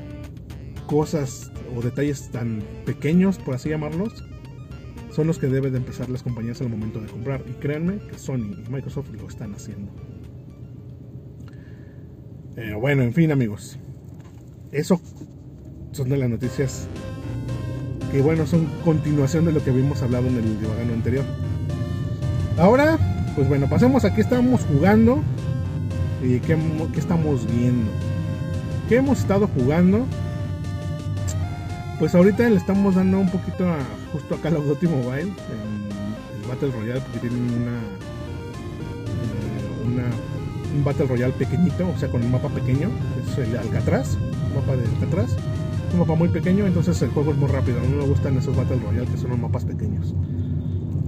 cosas 0.86 1.50
o 1.76 1.82
detalles 1.82 2.30
tan 2.30 2.62
pequeños, 2.84 3.38
por 3.38 3.54
así 3.54 3.68
llamarlos, 3.68 4.24
son 5.10 5.26
los 5.26 5.38
que 5.38 5.48
deben 5.48 5.72
de 5.72 5.78
empezar 5.78 6.08
las 6.08 6.22
compañías 6.22 6.60
al 6.60 6.68
momento 6.68 7.00
de 7.00 7.08
comprar. 7.08 7.42
Y 7.48 7.52
créanme 7.54 7.98
que 7.98 8.18
Sony 8.18 8.56
y 8.66 8.70
Microsoft 8.70 9.10
lo 9.10 9.28
están 9.28 9.54
haciendo. 9.54 9.92
Eh, 12.56 12.74
bueno, 12.74 13.02
en 13.02 13.12
fin 13.12 13.32
amigos. 13.32 13.78
Eso 14.72 15.00
son 15.92 16.08
de 16.08 16.16
las 16.16 16.30
noticias 16.30 16.88
que 18.10 18.20
bueno, 18.22 18.46
son 18.46 18.66
continuación 18.84 19.44
de 19.44 19.52
lo 19.52 19.62
que 19.62 19.70
habíamos 19.70 20.02
hablado 20.02 20.26
en 20.26 20.36
el 20.36 20.60
divagano 20.60 20.92
anterior. 20.94 21.24
Ahora, 22.58 22.98
pues 23.36 23.48
bueno, 23.48 23.68
pasemos 23.68 24.04
a 24.04 24.14
qué 24.14 24.20
estamos 24.20 24.62
jugando 24.62 25.22
y 26.22 26.40
qué, 26.40 26.58
estamos 26.96 27.46
viendo. 27.46 27.90
¿Qué 28.88 28.96
hemos 28.96 29.20
estado 29.20 29.48
jugando? 29.48 30.04
Pues 31.98 32.14
ahorita 32.14 32.48
le 32.48 32.56
estamos 32.56 32.96
dando 32.96 33.18
un 33.18 33.30
poquito 33.30 33.68
a 33.68 33.78
justo 34.12 34.34
acá 34.34 34.48
a 34.48 34.58
of 34.58 34.66
Duty 34.66 34.88
Mobile, 34.88 35.22
en 35.22 36.42
el 36.42 36.48
Battle 36.48 36.72
Royale, 36.72 37.00
porque 37.00 37.20
tienen 37.20 37.44
una, 37.44 37.78
eh, 39.36 39.86
una, 39.86 40.04
un 40.74 40.84
Battle 40.84 41.06
Royale 41.06 41.32
pequeñito, 41.34 41.88
o 41.88 41.98
sea, 41.98 42.08
con 42.08 42.24
un 42.24 42.32
mapa 42.32 42.48
pequeño, 42.48 42.90
es 43.22 43.38
el 43.38 43.56
Alcatraz, 43.56 44.16
mapa 44.54 44.76
de 44.76 44.84
Alcatraz 44.86 45.36
un 45.92 46.00
mapa 46.00 46.14
muy 46.14 46.28
pequeño, 46.28 46.66
entonces 46.66 47.00
el 47.02 47.10
juego 47.10 47.32
es 47.32 47.38
muy 47.38 47.48
rápido. 47.48 47.78
A 47.78 47.82
mí 47.82 47.94
me 47.96 48.06
gustan 48.06 48.36
esos 48.36 48.56
Battle 48.56 48.80
Royale 48.80 49.08
que 49.08 49.16
son 49.16 49.30
los 49.30 49.38
mapas 49.38 49.64
pequeños. 49.64 50.14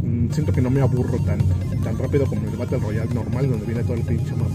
Mm, 0.03 0.31
siento 0.31 0.53
que 0.53 0.61
no 0.61 0.71
me 0.71 0.81
aburro 0.81 1.19
tanto, 1.19 1.55
tan 1.83 1.99
rápido 1.99 2.27
como 2.27 2.43
el 2.49 2.57
Battle 2.57 2.79
Royale 2.79 3.13
normal 3.15 3.51
donde 3.51 3.67
viene 3.67 3.83
todo 3.83 3.95
el 3.95 4.03
pinche 4.03 4.33
mapa. 4.33 4.51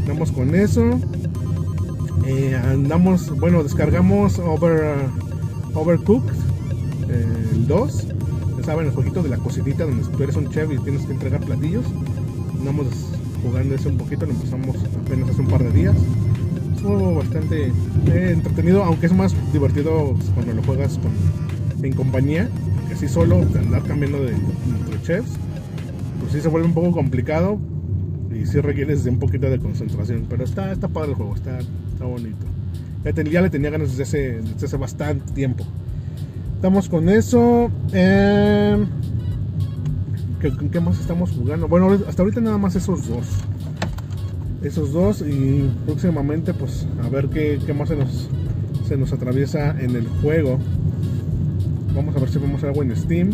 Andamos 0.00 0.32
con 0.32 0.54
eso. 0.54 0.98
Eh, 2.26 2.54
andamos, 2.54 3.36
bueno, 3.38 3.62
descargamos 3.62 4.38
Over, 4.38 4.96
Overcooked, 5.74 6.34
eh, 7.08 7.48
el 7.52 7.66
2. 7.66 8.06
Ya 8.58 8.64
saben, 8.64 8.86
el 8.86 8.92
jueguito 8.92 9.22
de 9.22 9.30
la 9.30 9.38
cocinita 9.38 9.84
donde 9.84 10.04
tú 10.04 10.22
eres 10.22 10.36
un 10.36 10.48
chef 10.50 10.70
y 10.72 10.78
tienes 10.78 11.06
que 11.06 11.12
entregar 11.12 11.40
platillos. 11.40 11.84
Andamos 12.58 12.86
jugando 13.42 13.74
ese 13.74 13.88
un 13.88 13.96
poquito, 13.96 14.26
lo 14.26 14.32
empezamos 14.32 14.76
apenas 15.06 15.30
hace 15.30 15.40
un 15.40 15.48
par 15.48 15.62
de 15.62 15.70
días 15.70 15.96
juego 16.80 17.14
bastante 17.14 17.66
eh, 17.66 18.30
entretenido, 18.32 18.82
aunque 18.82 19.06
es 19.06 19.12
más 19.12 19.34
divertido 19.52 20.16
cuando 20.34 20.52
lo 20.52 20.62
juegas 20.62 20.98
en 21.82 21.92
compañía, 21.92 22.48
que 22.88 22.94
así 22.94 23.08
solo, 23.08 23.36
andar 23.58 23.82
cambiando 23.82 24.22
de 24.22 24.32
entre 24.32 25.02
chefs, 25.02 25.30
pues 26.20 26.32
sí 26.32 26.40
se 26.40 26.48
vuelve 26.48 26.66
un 26.66 26.74
poco 26.74 26.92
complicado 26.92 27.58
y 28.32 28.46
sí 28.46 28.60
requieres 28.60 29.04
de 29.04 29.10
un 29.10 29.18
poquito 29.18 29.48
de 29.48 29.58
concentración, 29.58 30.26
pero 30.28 30.44
está, 30.44 30.72
está 30.72 30.88
padre 30.88 31.10
el 31.10 31.16
juego, 31.16 31.34
está, 31.34 31.58
está 31.58 32.04
bonito. 32.04 32.46
Ya, 33.30 33.40
le 33.40 33.48
tenía 33.48 33.70
ganas 33.70 33.90
desde 33.90 34.02
hace, 34.02 34.40
desde 34.42 34.66
hace 34.66 34.76
bastante 34.76 35.32
tiempo. 35.32 35.64
Estamos 36.56 36.88
con 36.90 37.08
eso. 37.08 37.70
Eh, 37.94 38.84
¿qué, 40.40 40.52
¿Qué 40.70 40.80
más 40.80 41.00
estamos 41.00 41.30
jugando? 41.30 41.66
Bueno, 41.66 41.98
hasta 42.06 42.22
ahorita 42.22 42.42
nada 42.42 42.58
más 42.58 42.76
esos 42.76 43.08
dos 43.08 43.26
esos 44.62 44.92
dos 44.92 45.22
y 45.22 45.68
próximamente 45.86 46.52
pues 46.52 46.86
a 47.02 47.08
ver 47.08 47.28
qué, 47.28 47.58
más 47.74 47.88
se 47.88 47.96
nos, 47.96 48.28
se 48.86 48.96
nos 48.96 49.12
atraviesa 49.12 49.70
en 49.80 49.96
el 49.96 50.06
juego. 50.06 50.58
Vamos 51.94 52.14
a 52.16 52.20
ver 52.20 52.28
si 52.28 52.38
vemos 52.38 52.62
algo 52.64 52.82
en 52.82 52.96
Steam. 52.96 53.30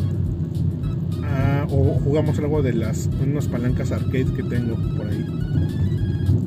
Ah, 1.25 1.67
o 1.69 1.99
jugamos 2.05 2.39
algo 2.39 2.63
de 2.63 2.73
las 2.73 3.11
unas 3.23 3.47
palancas 3.49 3.93
arcade 3.93 4.33
que 4.37 4.43
tengo 4.45 4.77
por 4.97 5.09
ahí. 5.09 5.27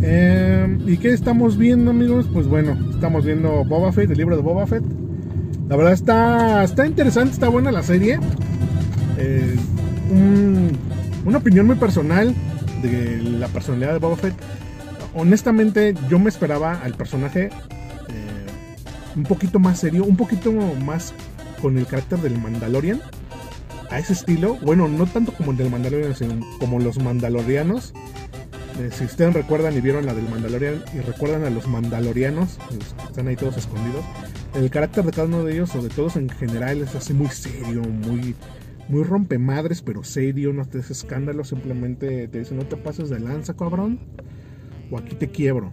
Em, 0.01 0.87
¿Y 0.87 0.97
qué 0.97 1.09
estamos 1.13 1.57
viendo 1.57 1.91
amigos? 1.91 2.27
Pues 2.31 2.47
bueno, 2.47 2.77
estamos 2.91 3.25
viendo 3.25 3.65
Boba 3.65 3.91
Fett, 3.91 4.09
el 4.09 4.17
libro 4.17 4.35
de 4.35 4.41
Boba 4.41 4.65
Fett. 4.65 4.83
La 5.67 5.75
verdad 5.75 5.93
está, 5.93 6.63
está 6.63 6.87
interesante, 6.87 7.33
está 7.33 7.49
buena 7.49 7.71
la 7.71 7.83
serie. 7.83 8.19
Una 11.25 11.37
opinión 11.37 11.67
muy 11.67 11.75
personal 11.75 12.33
de 12.81 13.21
la 13.21 13.47
personalidad 13.49 13.93
de 13.93 13.99
Boba 13.99 14.15
Fett 14.15 14.33
honestamente 15.13 15.95
yo 16.09 16.19
me 16.19 16.29
esperaba 16.29 16.81
al 16.81 16.93
personaje 16.93 17.45
eh, 17.45 18.45
un 19.15 19.23
poquito 19.23 19.59
más 19.59 19.79
serio, 19.79 20.03
un 20.03 20.17
poquito 20.17 20.51
más 20.51 21.13
con 21.61 21.77
el 21.77 21.85
carácter 21.85 22.19
del 22.19 22.37
Mandalorian. 22.37 23.01
A 23.89 23.97
ese 23.97 24.13
estilo, 24.13 24.55
bueno, 24.61 24.87
no 24.87 25.07
tanto 25.07 25.33
como 25.33 25.51
el 25.51 25.57
del 25.57 25.71
Mandalorian, 25.71 26.15
sino 26.15 26.45
como 26.59 26.79
los 26.79 26.99
Mandalorianos. 26.99 27.93
Eh, 28.79 28.89
si 28.91 29.05
ustedes 29.05 29.33
recuerdan 29.33 29.75
y 29.75 29.81
vieron 29.81 30.05
la 30.05 30.13
del 30.13 30.29
Mandalorian 30.29 30.83
y 30.93 30.99
recuerdan 30.99 31.43
a 31.43 31.49
los 31.49 31.67
Mandalorianos, 31.67 32.59
están 33.07 33.27
ahí 33.27 33.35
todos 33.35 33.57
escondidos, 33.57 34.05
el 34.53 34.69
carácter 34.69 35.03
de 35.05 35.11
cada 35.11 35.27
uno 35.27 35.43
de 35.43 35.53
ellos 35.53 35.75
o 35.75 35.81
de 35.81 35.89
todos 35.89 36.15
en 36.15 36.29
general 36.29 36.81
es 36.81 36.95
así 36.95 37.13
muy 37.13 37.27
serio, 37.27 37.81
muy, 37.81 38.35
muy 38.87 39.03
rompemadres, 39.03 39.81
pero 39.81 40.03
serio, 40.03 40.53
no 40.53 40.65
te 40.65 40.77
des 40.77 40.91
escándalo, 40.91 41.43
simplemente 41.43 42.27
te 42.27 42.39
dice 42.39 42.55
no 42.55 42.65
te 42.65 42.77
pases 42.77 43.09
de 43.09 43.19
lanza, 43.19 43.55
cabrón 43.55 43.99
o 44.91 44.97
aquí 44.97 45.15
te 45.15 45.29
quiebro. 45.29 45.71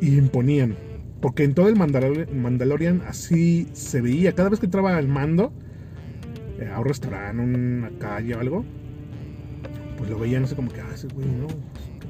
Y 0.00 0.16
imponían. 0.16 0.76
Porque 1.20 1.44
en 1.44 1.54
todo 1.54 1.68
el 1.68 1.76
Mandalorian 1.76 3.02
así 3.06 3.68
se 3.72 4.00
veía. 4.00 4.32
Cada 4.32 4.48
vez 4.48 4.58
que 4.58 4.66
entraba 4.66 4.96
al 4.96 5.06
mando, 5.06 5.52
eh, 6.58 6.68
a 6.72 6.80
un 6.80 6.84
restaurante, 6.84 7.42
una 7.42 7.90
calle 7.98 8.34
o 8.34 8.40
algo, 8.40 8.64
pues 9.96 10.10
lo 10.10 10.18
veían 10.18 10.44
así 10.44 10.56
como 10.56 10.70
que, 10.72 10.80
ah, 10.80 10.90
ese 10.92 11.06
güey, 11.08 11.26
no, 11.26 11.46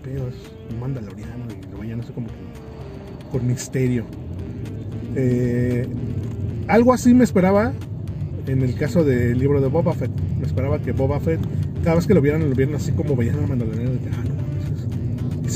pedo, 0.02 0.28
es 0.28 0.34
un 0.70 0.80
mandaloriano 0.80 1.46
y 1.50 1.70
lo 1.70 1.78
vayan 1.78 2.00
así 2.00 2.12
como 2.12 2.28
con 3.30 3.46
misterio. 3.46 4.04
Eh, 5.14 5.86
algo 6.68 6.92
así 6.92 7.14
me 7.14 7.24
esperaba 7.24 7.72
en 8.46 8.62
el 8.62 8.74
caso 8.74 9.04
del 9.04 9.38
libro 9.38 9.60
de 9.60 9.68
Boba 9.68 9.94
Fett. 9.94 10.10
Me 10.38 10.46
esperaba 10.46 10.80
que 10.80 10.92
Boba 10.92 11.20
Fett, 11.20 11.40
cada 11.84 11.96
vez 11.96 12.06
que 12.06 12.14
lo 12.14 12.20
vieran, 12.20 12.48
lo 12.48 12.54
vieran 12.54 12.74
así 12.74 12.92
como 12.92 13.16
veían 13.16 13.38
al 13.38 13.48
mandaloriano. 13.48 13.91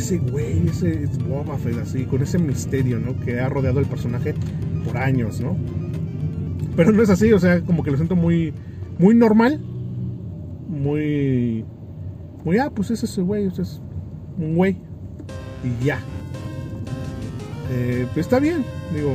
Ese 0.06 0.18
güey, 0.18 0.68
ese 0.68 1.02
es 1.02 1.18
Boba 1.18 1.58
así, 1.82 2.04
con 2.04 2.22
ese 2.22 2.38
misterio, 2.38 3.00
¿no? 3.00 3.18
Que 3.24 3.40
ha 3.40 3.48
rodeado 3.48 3.80
el 3.80 3.86
personaje 3.86 4.36
por 4.84 4.98
años, 4.98 5.40
¿no? 5.40 5.56
Pero 6.76 6.92
no 6.92 7.02
es 7.02 7.10
así, 7.10 7.32
o 7.32 7.40
sea, 7.40 7.60
como 7.62 7.82
que 7.82 7.90
lo 7.90 7.96
siento 7.96 8.14
muy, 8.14 8.54
muy 9.00 9.16
normal, 9.16 9.60
muy, 10.68 11.64
muy, 12.44 12.58
ah, 12.58 12.70
pues 12.70 12.92
es 12.92 13.02
ese 13.02 13.20
güey, 13.20 13.46
es 13.46 13.80
un 14.38 14.54
güey, 14.54 14.76
y 15.64 15.84
ya. 15.84 15.98
Eh, 17.72 18.06
pues 18.14 18.26
está 18.26 18.38
bien, 18.38 18.64
digo, 18.94 19.12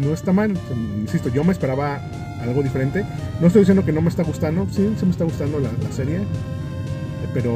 no 0.00 0.14
está 0.14 0.32
mal, 0.32 0.56
insisto, 1.00 1.30
yo 1.30 1.42
me 1.42 1.50
esperaba 1.50 2.00
algo 2.40 2.62
diferente. 2.62 3.04
No 3.40 3.48
estoy 3.48 3.62
diciendo 3.62 3.84
que 3.84 3.90
no 3.90 4.02
me 4.02 4.08
está 4.08 4.22
gustando, 4.22 4.68
sí, 4.70 4.88
se 4.96 5.04
me 5.04 5.10
está 5.10 5.24
gustando 5.24 5.58
la, 5.58 5.70
serie, 5.90 6.20
pero 7.36 7.52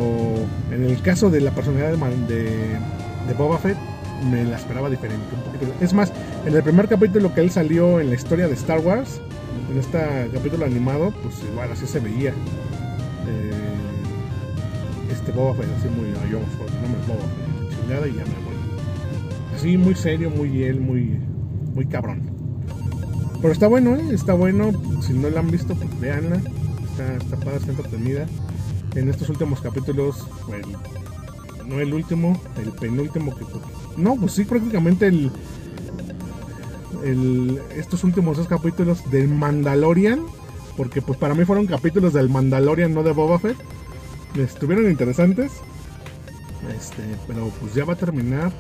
en 0.71 0.85
el 0.85 1.01
caso 1.01 1.31
de 1.31 1.41
la 1.41 1.53
personalidad 1.53 1.97
de, 2.29 3.35
Boba 3.39 3.57
Fett, 3.57 3.79
me 4.31 4.45
la 4.45 4.59
esperaba 4.59 4.91
diferente. 4.91 5.25
Es 5.81 5.95
más, 5.95 6.13
en 6.45 6.55
el 6.55 6.63
primer 6.63 6.87
capítulo 6.87 7.33
que 7.33 7.41
él 7.41 7.51
salió 7.51 7.99
en 7.99 8.11
la 8.11 8.15
historia 8.15 8.47
de 8.47 8.53
Star 8.53 8.81
Wars, 8.81 9.23
en 9.73 9.79
este 9.79 9.99
capítulo 10.35 10.67
animado, 10.67 11.15
pues 11.23 11.37
igual 11.51 11.73
así 11.73 11.87
se 11.87 11.99
veía. 11.99 12.29
Eh, 12.29 13.53
este 15.13 15.33
Boba 15.33 15.55
Fett, 15.55 15.69
así 15.79 15.89
muy, 15.89 16.11
yo, 16.31 16.41
no 16.41 16.87
me 16.87 17.07
Boba 17.07 17.27
Fett, 17.27 17.81
chingada 17.81 18.05
me 18.05 18.13
voy. 18.13 19.57
Así 19.57 19.79
muy 19.79 19.95
serio, 19.95 20.29
muy 20.29 20.63
él, 20.63 20.79
muy, 20.79 21.19
muy 21.75 21.87
cabrón. 21.87 22.21
Pero 23.41 23.55
está 23.55 23.67
bueno, 23.67 23.97
¿eh? 23.97 24.09
está 24.13 24.35
bueno. 24.35 24.73
Si 25.01 25.15
no 25.15 25.31
la 25.31 25.41
han 25.41 25.51
visto, 25.51 25.75
pues 25.75 25.89
veanla. 25.99 26.37
Está, 26.37 27.17
está 27.17 27.37
padre, 27.39 27.57
está 27.57 27.71
entretenida. 27.71 28.27
En 28.95 29.09
estos 29.09 29.29
últimos 29.29 29.61
capítulos, 29.61 30.27
bueno, 30.49 30.81
no 31.67 31.79
el 31.79 31.95
último, 31.95 32.41
el 32.61 32.73
penúltimo 32.73 33.35
que 33.37 33.45
no, 33.97 34.17
pues 34.17 34.33
sí, 34.33 34.45
prácticamente 34.45 35.07
el, 35.07 35.31
el 37.05 37.61
estos 37.77 38.05
últimos 38.05 38.37
dos 38.37 38.49
capítulos 38.49 39.09
del 39.11 39.29
Mandalorian, 39.29 40.21
porque 40.77 41.03
pues 41.03 41.19
para 41.19 41.35
mí 41.35 41.45
fueron 41.45 41.67
capítulos 41.67 42.13
del 42.13 42.29
Mandalorian, 42.29 42.95
no 42.95 43.03
de 43.03 43.13
Boba 43.13 43.39
Fett. 43.39 43.57
Estuvieron 44.37 44.91
interesantes. 44.91 45.53
Este, 46.77 47.03
pero 47.27 47.49
pues 47.61 47.75
ya 47.75 47.85
va 47.85 47.95
a 47.95 47.97
terminar 47.97 48.53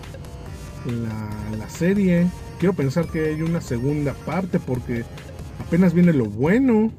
la 1.58 1.68
serie. 1.68 2.26
Quiero 2.58 2.74
pensar 2.74 3.06
que 3.06 3.28
hay 3.28 3.42
una 3.42 3.60
segunda 3.60 4.14
parte 4.14 4.58
porque 4.58 5.04
apenas 5.58 5.94
viene 5.94 6.12
lo 6.12 6.26
bueno. 6.26 6.92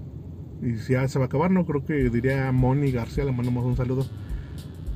Y 0.62 0.76
si 0.76 0.93
ya 0.93 1.08
se 1.08 1.19
va 1.19 1.26
a 1.26 1.28
acabar, 1.28 1.52
no 1.52 1.65
creo 1.65 1.86
que 1.86 2.10
diría 2.10 2.52
Moni 2.52 2.91
García, 2.91 3.26
le 3.26 3.32
mandamos 3.32 3.65
un 3.65 3.76
saludo 3.76 4.06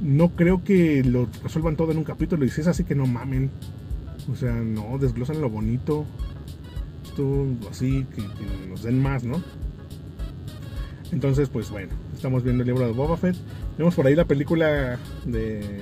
no 0.01 0.29
creo 0.29 0.63
que 0.63 1.03
lo 1.03 1.27
resuelvan 1.43 1.75
todo 1.75 1.91
en 1.91 1.97
un 1.97 2.03
capítulo. 2.03 2.45
Y 2.45 2.49
si 2.49 2.61
es 2.61 2.67
así 2.67 2.83
que 2.83 2.95
no 2.95 3.05
mamen. 3.05 3.49
O 4.31 4.35
sea, 4.35 4.53
no, 4.53 4.97
desglosan 4.97 5.41
lo 5.41 5.49
bonito. 5.49 6.05
Esto 7.03 7.45
así, 7.69 8.05
que, 8.15 8.21
nos 8.67 8.83
den 8.83 9.01
más, 9.01 9.23
¿no? 9.23 9.41
Entonces, 11.11 11.49
pues 11.49 11.69
bueno, 11.69 11.93
estamos 12.13 12.43
viendo 12.43 12.63
el 12.63 12.67
libro 12.67 12.85
de 12.85 12.91
Boba 12.91 13.15
Fett. 13.15 13.35
Vemos 13.77 13.95
por 13.95 14.07
ahí 14.07 14.15
la 14.15 14.25
película 14.25 14.99
de, 15.25 15.81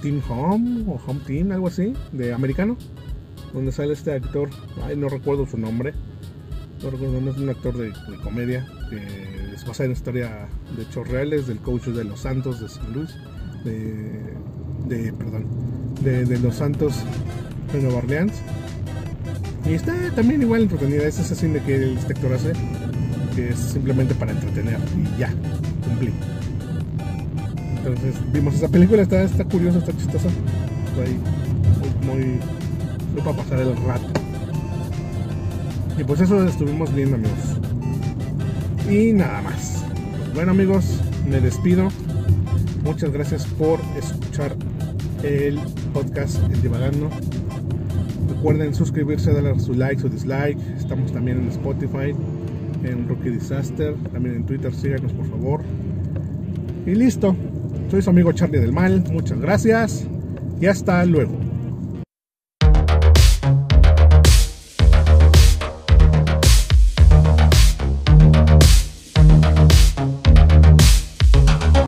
Team 0.00 0.22
Home 0.28 0.84
o 0.86 1.00
Home 1.06 1.20
Team, 1.26 1.52
algo 1.52 1.66
así, 1.66 1.92
de 2.12 2.32
americano, 2.32 2.78
donde 3.52 3.72
sale 3.72 3.92
este 3.92 4.12
actor, 4.12 4.48
ay, 4.82 4.96
no 4.96 5.08
recuerdo 5.10 5.46
su 5.46 5.58
nombre, 5.58 5.92
recuerdo, 6.82 7.20
no 7.20 7.30
es 7.30 7.36
un 7.38 7.48
actor 7.48 7.76
de, 7.76 7.86
de 7.86 8.16
comedia 8.22 8.66
que 8.90 9.54
es 9.54 9.64
basada 9.66 9.86
en 9.86 9.92
historia 9.92 10.48
de 10.76 10.82
hechos 10.82 11.08
reales 11.08 11.46
del 11.46 11.58
coach 11.58 11.86
de 11.86 12.04
los 12.04 12.20
Santos 12.20 12.60
de 12.60 12.68
San 12.68 12.92
Luis, 12.92 13.16
de, 13.64 15.12
perdón, 15.12 15.46
de, 16.02 16.38
los 16.38 16.56
Santos 16.56 16.94
de 17.72 17.82
Nueva 17.82 17.98
Orleans. 17.98 18.34
Y 19.64 19.74
está 19.74 19.94
también 20.14 20.42
igual 20.42 20.62
entretenida, 20.62 21.06
ese 21.06 21.22
es 21.22 21.32
así 21.32 21.48
de 21.48 21.60
que 21.62 21.74
el 21.74 21.92
inspector 21.92 22.32
hace, 22.32 22.52
que 23.34 23.48
es 23.48 23.58
simplemente 23.58 24.14
para 24.14 24.32
entretener 24.32 24.78
y 24.96 25.18
ya, 25.18 25.32
cumplí. 25.84 26.12
Entonces 27.78 28.14
vimos 28.32 28.54
esa 28.54 28.68
película, 28.68 29.02
está, 29.02 29.22
está 29.22 29.44
curiosa, 29.44 29.78
está 29.78 29.96
chistosa, 29.96 30.28
ahí 31.02 31.18
muy, 32.06 32.38
muy, 33.14 33.22
para 33.24 33.36
pasar 33.36 33.60
el 33.60 33.76
rato. 33.76 34.15
Y 35.98 36.04
pues 36.04 36.20
eso 36.20 36.44
estuvimos 36.44 36.94
viendo 36.94 37.16
amigos. 37.16 37.58
Y 38.90 39.12
nada 39.12 39.42
más. 39.42 39.84
Bueno 40.34 40.52
amigos, 40.52 41.00
me 41.28 41.40
despido. 41.40 41.88
Muchas 42.84 43.10
gracias 43.10 43.46
por 43.46 43.80
escuchar 43.98 44.54
el 45.22 45.58
podcast 45.92 46.38
El 46.52 46.62
Divagando. 46.62 47.08
Recuerden 48.28 48.74
suscribirse, 48.74 49.32
darle 49.32 49.58
su 49.58 49.74
like, 49.74 50.00
su 50.00 50.08
dislike. 50.08 50.58
Estamos 50.76 51.12
también 51.12 51.38
en 51.38 51.48
Spotify, 51.48 52.14
en 52.84 53.08
Rookie 53.08 53.30
Disaster, 53.30 53.94
también 54.12 54.36
en 54.36 54.46
Twitter. 54.46 54.74
Síganos 54.74 55.12
por 55.12 55.26
favor. 55.28 55.62
Y 56.84 56.94
listo. 56.94 57.34
Soy 57.90 58.02
su 58.02 58.10
amigo 58.10 58.32
Charlie 58.32 58.60
del 58.60 58.72
Mal. 58.72 59.02
Muchas 59.10 59.40
gracias 59.40 60.06
y 60.60 60.66
hasta 60.66 61.04
luego. 61.06 61.45